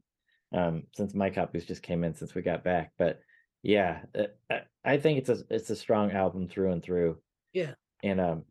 [0.52, 3.20] Um, since my copies just came in since we got back, but
[3.62, 7.22] yeah, uh, I, I think it's a it's a strong album through and through.
[7.52, 7.74] Yeah.
[8.02, 8.44] and um,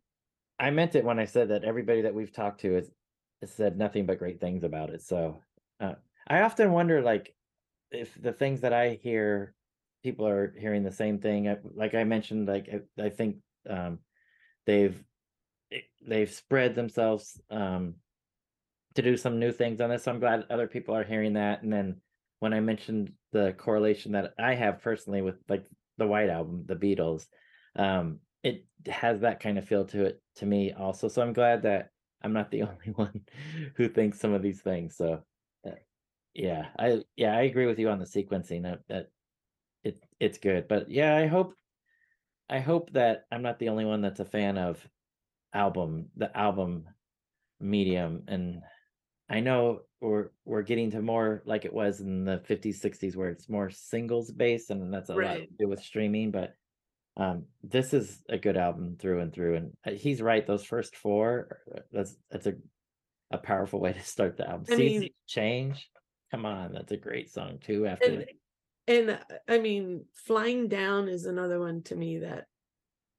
[0.60, 2.90] I meant it when I said that everybody that we've talked to has
[3.46, 5.02] said nothing but great things about it.
[5.02, 5.40] So,
[5.80, 5.94] uh,
[6.28, 7.34] I often wonder like
[7.92, 9.54] if the things that I hear,
[10.04, 11.48] people are hearing the same thing.
[11.48, 13.38] I, like I mentioned, like I, I think
[13.70, 14.00] um,
[14.66, 15.02] they've
[16.08, 17.94] they've spread themselves um
[18.96, 20.04] to do some new things on this.
[20.04, 21.62] So I'm glad other people are hearing that.
[21.62, 22.02] And then
[22.40, 25.66] when I mentioned the correlation that I have personally with like
[25.98, 27.28] the White Album, the Beatles,
[27.76, 31.08] um, it has that kind of feel to it to me also.
[31.08, 31.90] So I'm glad that
[32.22, 33.22] I'm not the only one
[33.76, 34.96] who thinks some of these things.
[34.96, 35.24] So
[35.66, 35.72] uh,
[36.34, 39.08] yeah, I yeah I agree with you on the sequencing that that
[39.84, 40.68] it it's good.
[40.68, 41.54] But yeah, I hope
[42.50, 44.86] I hope that I'm not the only one that's a fan of
[45.54, 46.86] album the album
[47.60, 48.62] medium and
[49.30, 53.30] I know we're we're getting to more like it was in the 50s 60s where
[53.30, 56.56] it's more singles based and that's a lot to do with streaming but
[57.20, 60.96] um this is a good album through and through and uh, he's right those first
[60.96, 62.54] four uh, that's that's a
[63.32, 64.66] a powerful way to start the album.
[64.72, 65.88] I Seasons change?
[66.32, 68.26] Come on that's a great song too after And
[68.88, 69.18] and uh,
[69.48, 72.46] I mean, Flying Down is another one to me that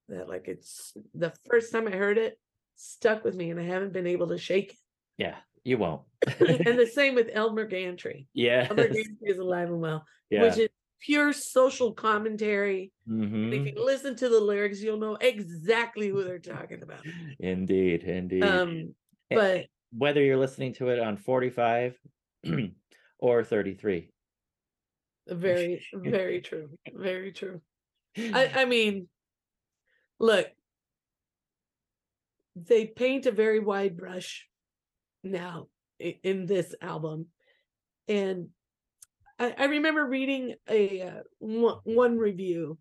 [0.09, 2.41] that like it's the first time I heard it
[2.75, 4.79] stuck with me and I haven't been able to shake it
[5.19, 6.03] yeah you won't.
[6.41, 8.27] and the same with Elmer Gantry.
[8.33, 10.43] yeah Elmer Gantry is alive and well, yeah.
[10.43, 10.69] which is
[11.01, 12.93] pure social commentary.
[13.07, 17.01] And if you listen to the lyrics, you'll know exactly who they're talking about.
[17.39, 18.95] indeed indeed Um,
[19.31, 21.99] but whether you're listening to it on 45
[23.19, 24.11] or 33
[25.31, 26.71] very, very true.
[26.93, 27.61] Very true.
[28.17, 29.09] I, I mean,
[30.19, 30.47] look,
[32.57, 34.47] they paint a very wide brush
[35.23, 37.27] now in this album.
[38.09, 38.49] And
[39.41, 42.79] I, I remember reading a uh, one, one review,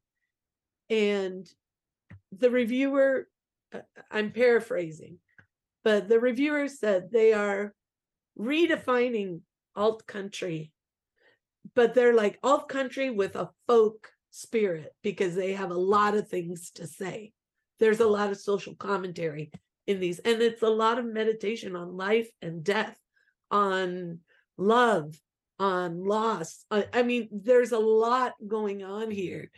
[0.90, 1.48] and
[2.34, 3.28] the reviewer,
[3.74, 3.80] uh,
[4.12, 5.18] I'm paraphrasing,
[5.84, 7.74] but the reviewer said they are
[8.38, 9.40] redefining
[9.76, 10.74] alt country,
[11.76, 16.28] but they're like alt country with a folk spirit because they have a lot of
[16.28, 17.32] things to say.
[17.80, 19.52] There's a lot of social commentary
[19.88, 22.98] in these, and it's a lot of meditation on life and death,
[23.50, 24.20] on
[24.58, 25.16] love,
[25.60, 26.66] on loss.
[26.72, 29.52] I, I mean, there's a lot going on here.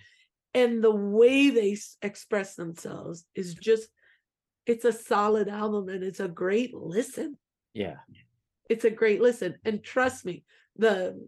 [0.54, 3.88] And the way they s- express themselves is just,
[4.66, 7.36] it's a solid album and it's a great listen
[7.74, 7.96] Yeah.
[8.70, 10.44] it's a great listen and trust me
[10.78, 11.20] the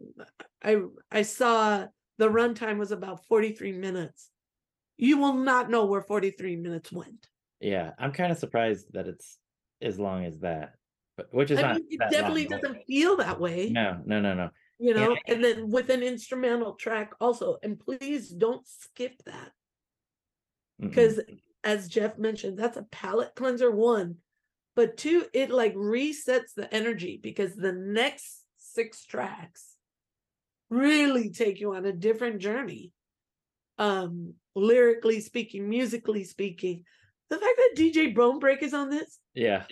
[0.63, 0.77] i
[1.11, 1.87] i saw
[2.19, 4.29] the runtime was about 43 minutes
[4.97, 7.27] you will not know where 43 minutes went
[7.59, 7.91] Yeah.
[7.97, 9.39] I'm kind of surprised that it's
[9.81, 10.75] as long as that,
[11.17, 14.35] but which is i not mean it definitely doesn't feel that way No, no, no,
[14.35, 14.49] no.
[14.79, 19.51] You yeah, know and then with an instrumental track also and please don't skip that.
[20.79, 21.21] Because
[21.63, 24.17] as jeff mentioned that's a palate cleanser one
[24.75, 29.75] but two it like resets the energy because the next six tracks
[30.69, 32.91] really take you on a different journey.
[33.77, 36.83] Um lyrically speaking musically speaking
[37.29, 39.63] the fact that dj bonebrake is on this yeah.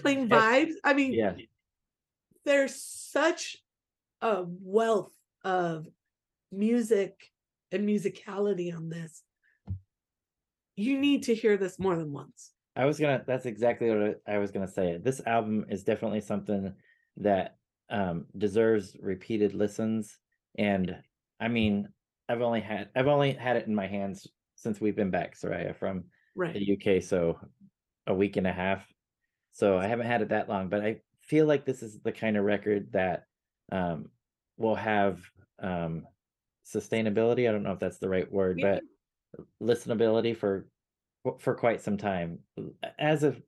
[0.00, 1.32] playing vibes i mean Yeah.
[2.44, 3.56] there's such
[4.22, 5.12] a wealth
[5.44, 5.86] of
[6.52, 7.30] music
[7.72, 9.22] and musicality on this
[10.76, 13.22] you need to hear this more than once I was gonna.
[13.26, 14.98] That's exactly what I was gonna say.
[15.02, 16.72] This album is definitely something
[17.18, 17.56] that
[17.90, 20.16] um deserves repeated listens.
[20.56, 20.96] And
[21.40, 21.88] I mean,
[22.28, 25.76] I've only had I've only had it in my hands since we've been back, Soraya,
[25.76, 26.04] from
[26.36, 27.02] right the UK.
[27.02, 27.38] So
[28.06, 28.86] a week and a half.
[29.52, 32.36] So I haven't had it that long, but I feel like this is the kind
[32.36, 33.24] of record that
[33.72, 34.06] um
[34.56, 35.20] will have
[35.62, 36.06] um
[36.66, 37.48] sustainability.
[37.48, 38.80] I don't know if that's the right word, Yeah.
[38.80, 38.82] but
[39.62, 40.66] listenability for
[41.38, 42.38] for quite some time
[42.98, 43.40] as of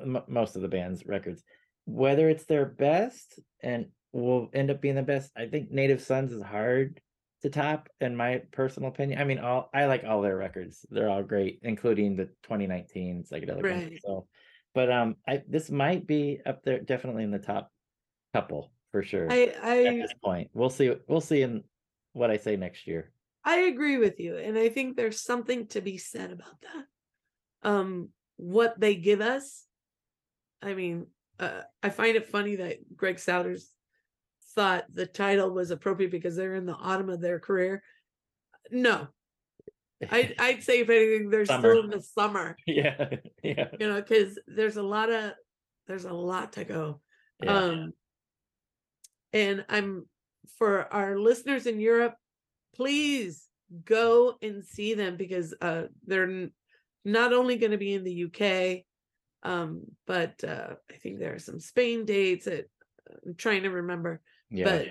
[0.00, 1.42] m- most of the band's records
[1.84, 6.32] whether it's their best and will end up being the best i think native sons
[6.32, 7.00] is hard
[7.42, 11.10] to top in my personal opinion i mean all i like all their records they're
[11.10, 14.00] all great including the 2019 psychedelic Right.
[14.04, 14.26] so
[14.74, 17.70] but um i this might be up there definitely in the top
[18.32, 20.50] couple for sure i at i this point.
[20.54, 21.62] We'll see we'll see in
[22.12, 23.12] what i say next year.
[23.44, 27.68] I agree with you and i think there's something to be said about that.
[27.68, 29.64] Um what they give us
[30.62, 31.06] i mean
[31.40, 33.72] uh, i find it funny that greg sowders
[34.54, 37.82] thought the title was appropriate because they're in the autumn of their career.
[38.70, 39.06] No.
[40.10, 41.72] I, i'd say if anything they're Summer.
[41.74, 42.56] still in the summer.
[42.66, 43.08] Yeah
[43.42, 43.68] yeah.
[43.78, 45.32] You know because there's a lot of
[45.86, 47.00] there's a lot to go.
[47.42, 47.56] Yeah.
[47.56, 47.92] Um
[49.32, 50.06] and i'm
[50.58, 52.14] for our listeners in europe
[52.74, 53.46] please
[53.84, 56.48] go and see them because uh they're
[57.04, 58.82] not only going to be in the uk
[59.50, 62.68] um but uh i think there are some spain dates that
[63.26, 64.20] i'm trying to remember
[64.50, 64.86] yeah but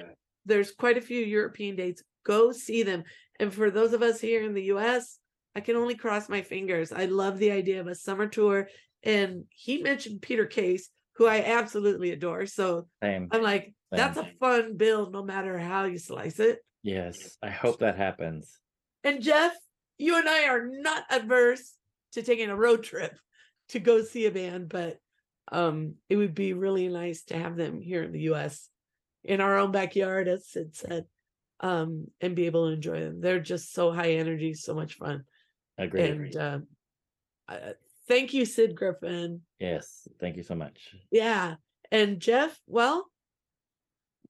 [0.47, 2.01] there's quite a few european dates.
[2.25, 3.03] Go see them.
[3.39, 5.19] And for those of us here in the us
[5.55, 6.91] i can only cross my fingers.
[6.91, 8.69] I love the idea of a summer tour
[9.03, 13.27] and he mentioned peter case who i absolutely adore so same.
[13.31, 16.59] I'm like, that's a fun build, no matter how you slice it.
[16.83, 18.59] yes i hope that happens
[19.03, 19.53] And Jeff,
[19.97, 21.75] you and I are not adverse
[22.13, 23.13] to taking a road trip
[23.69, 24.97] to go see a band, but
[25.51, 28.69] um, it would be really nice to have them here in the US
[29.23, 31.05] in our own backyard, as Sid said,
[31.61, 33.21] um, and be able to enjoy them.
[33.21, 35.23] They're just so high energy, so much fun.
[35.77, 36.59] agreed And uh,
[37.47, 37.73] uh,
[38.07, 39.41] thank you, Sid Griffin.
[39.59, 41.55] yes thank you so much Yeah.
[41.91, 43.05] And Jeff, well,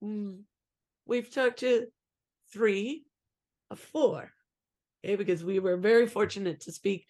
[0.04, 0.40] mm,
[1.06, 1.88] we've talked to
[2.52, 3.04] three
[3.70, 4.32] of four,
[5.04, 7.06] okay, because we were very fortunate to speak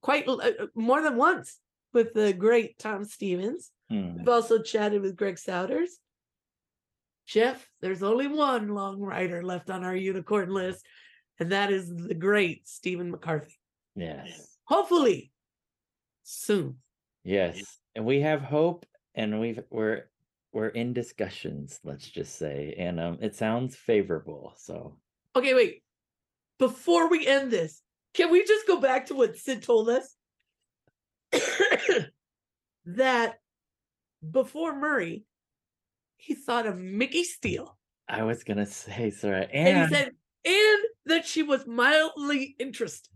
[0.00, 1.58] quite uh, more than once
[1.92, 3.70] with the great Tom Stevens.
[3.90, 4.18] Hmm.
[4.18, 5.98] We've also chatted with Greg Sowders.
[7.26, 10.84] Jeff, there's only one long ryder left on our unicorn list,
[11.38, 13.58] and that is the great Stephen McCarthy.
[13.94, 15.32] yes Hopefully,
[16.22, 16.76] soon.
[17.24, 17.60] Yes,
[17.96, 20.09] and we have hope, and we've we're
[20.52, 21.80] we're in discussions.
[21.84, 24.54] Let's just say, and um, it sounds favorable.
[24.56, 24.96] So
[25.36, 25.82] Okay, wait.
[26.58, 27.82] Before we end this,
[28.14, 30.16] can we just go back to what Sid told us?
[32.84, 33.36] that
[34.28, 35.24] before Murry,
[36.16, 37.78] he thought of Micki Steele.
[38.08, 40.10] I was gonna say, sorry, And, and, he said,
[40.44, 43.10] and that she was mildly interested.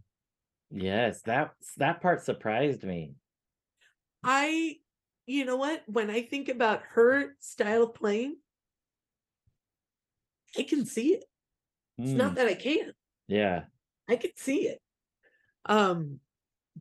[0.71, 3.15] yes, that that part surprised me.
[4.23, 4.77] I,
[5.27, 5.83] you know what?
[5.87, 8.37] When I think about her style of playing,
[10.59, 11.25] I can see it.
[11.99, 12.95] It's Mm, not that I can't.
[13.29, 13.65] yeah.
[14.09, 14.81] I can see it.
[15.65, 16.21] Um,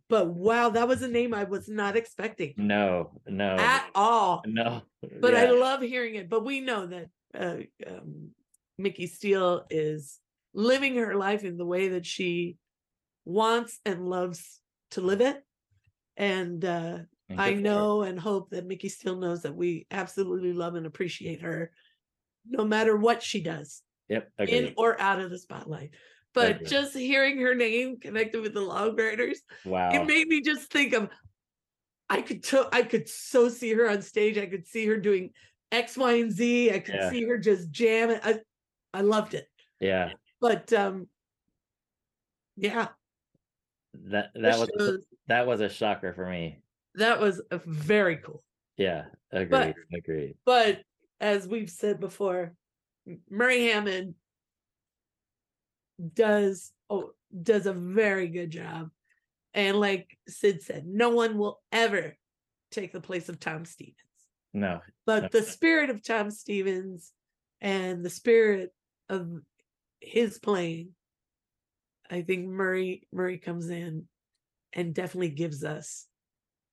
[0.10, 4.44] but wow, that was a name I was not expecting No, no, at all.
[4.46, 4.82] no.
[5.22, 6.30] But I love hearing it.
[6.30, 8.32] But we know that uh, um,
[8.80, 10.20] Micki Steele is
[10.54, 12.58] living her life in the way that she
[13.26, 14.60] wants and loves
[14.92, 15.44] to live it.
[16.18, 17.08] And uh, and
[17.40, 21.72] I know and hope that Micki Steele knows that we absolutely love and appreciate her,
[22.46, 24.32] no matter what she does Yep.
[24.48, 25.92] in or out of the spotlight.
[26.34, 29.92] But just hearing her name connected with the Long Ryders, Wow.
[29.94, 31.10] it made me just think of
[32.10, 34.38] I could to, I could so see her on stage.
[34.38, 35.32] I could see her doing
[35.72, 36.72] X, Y, and Z.
[36.72, 37.10] I could Yeah.
[37.12, 38.20] see her just jamming.
[38.24, 38.40] I
[38.94, 39.48] I loved it.
[39.80, 40.14] yeah.
[40.42, 41.08] But um
[42.56, 42.90] yeah,
[43.94, 46.63] That the that was shows- that was a shocker for me.
[46.96, 48.44] That was a very cool.
[48.78, 49.06] Yeah.
[49.32, 49.50] Agreed.
[49.92, 50.36] But- agreed.
[50.46, 50.82] But
[51.20, 52.54] as we've said before,
[53.30, 54.16] Murry Hammond
[56.14, 58.90] does oh does a very good job.
[59.54, 62.18] And like Sid said, no one will ever
[62.72, 63.98] take the place of Tom Stevens.
[64.54, 64.82] No.
[65.06, 67.12] But the spirit of Tom Stevens
[67.62, 68.74] and the spirit
[69.10, 69.30] of
[70.00, 70.90] his playing,
[72.10, 74.08] I think Murry Murry comes in
[74.74, 76.08] and definitely gives us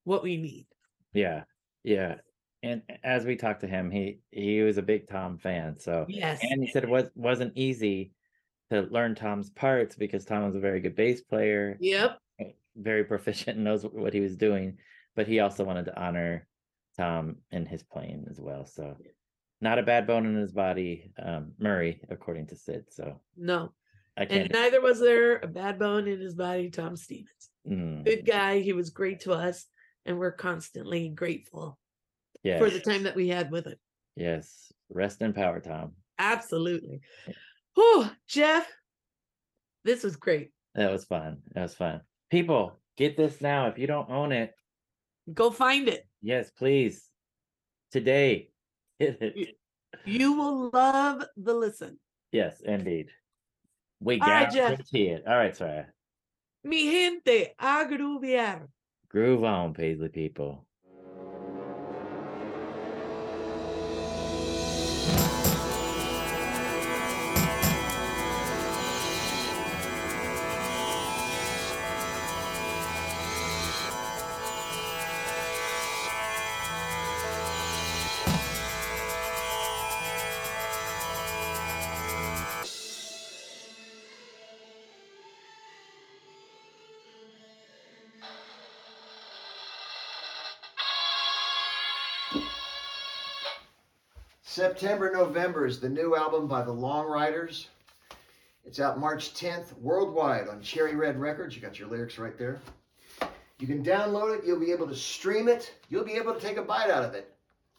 [0.05, 0.67] what we need.
[1.13, 1.45] Yeah.
[1.85, 2.17] Yeah.
[2.63, 5.79] And as we talked to him, he he was a big Tom fan.
[5.79, 6.41] So Yes.
[6.43, 8.13] and he said it was wasn't easy
[8.71, 11.77] to learn Tom's parts because Tom was a very good bass player.
[11.81, 12.19] Yep.
[12.77, 14.79] very proficient and knows what he was doing,
[15.17, 16.47] but he also wanted to honor
[16.97, 18.65] Tom in his playing as well.
[18.67, 18.97] So
[19.61, 22.85] not a bad bone in his body, um, Murry, according to Sid.
[22.91, 23.73] So No.
[24.17, 27.51] I And neither was there a bad bone in his body, Tom Stevens.
[27.67, 28.61] mm, Good guy.
[28.61, 29.67] He was great to us,
[30.07, 31.79] and we're constantly grateful
[32.43, 33.79] yes, for the time that we had with it.
[34.17, 34.73] yes.
[34.93, 35.93] Rest in power, Tom.
[36.19, 37.01] Absolutely.
[37.77, 38.67] Oh, Jeff,
[39.85, 40.51] this was great.
[40.75, 41.39] That was fun.
[41.55, 42.01] That was fun.
[42.29, 43.69] People, get this now.
[43.69, 44.53] If you don't own it,
[45.33, 46.05] Go find it.
[46.23, 47.07] yes, please.
[47.93, 48.51] Today.
[48.99, 49.57] Hit it.
[50.05, 51.99] You will love the listen.
[52.33, 53.11] Yes, indeed.
[54.01, 54.71] We All right, Jeff.
[54.71, 55.23] guarantee it.
[55.27, 55.85] All right, sorry.
[56.65, 58.67] Mi gente, a groovear.
[59.11, 60.67] Groove on, Paisley people.
[94.81, 97.69] September November is the new album by the Long Ryders.
[98.65, 101.55] It's out March 10th worldwide on Cherry Red Records.
[101.55, 102.63] You got your lyrics right there.
[103.59, 106.57] You can download it, you'll be able to stream it, you'll be able to take
[106.57, 107.31] a bite out of it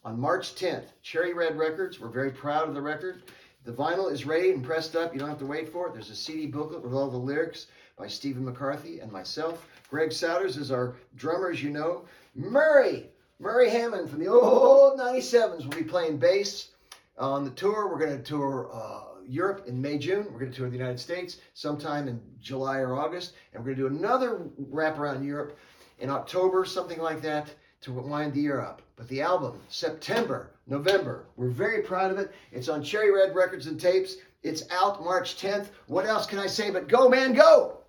[0.04, 0.84] on March 10th.
[1.02, 1.98] Cherry Red Records.
[1.98, 3.24] We're very proud of the record.
[3.64, 5.12] The vinyl is ready and pressed up.
[5.12, 5.94] You don't have to wait for it.
[5.94, 9.66] There's a CD booklet with all the lyrics by Stephen McCarthy and myself.
[9.90, 12.04] Greg Sowders is our drummer, as you know.
[12.36, 13.08] Murry,
[13.40, 16.68] Murry Hammond from the old 97s will be playing bass
[17.18, 17.88] on the tour.
[17.88, 20.26] We're going to tour uh, Europe in May, June.
[20.32, 23.34] We're going to tour the United States sometime in July or August.
[23.52, 25.58] And we're going to do another wrap around Europe
[25.98, 27.48] in October, something like that,
[27.82, 28.82] to wind the year up.
[28.96, 32.32] But the album, September, November, we're very proud of it.
[32.50, 34.16] It's on Cherry Red Records and Tapes.
[34.42, 35.68] It's out March 10th.
[35.86, 37.81] What else can I say but go, man, go!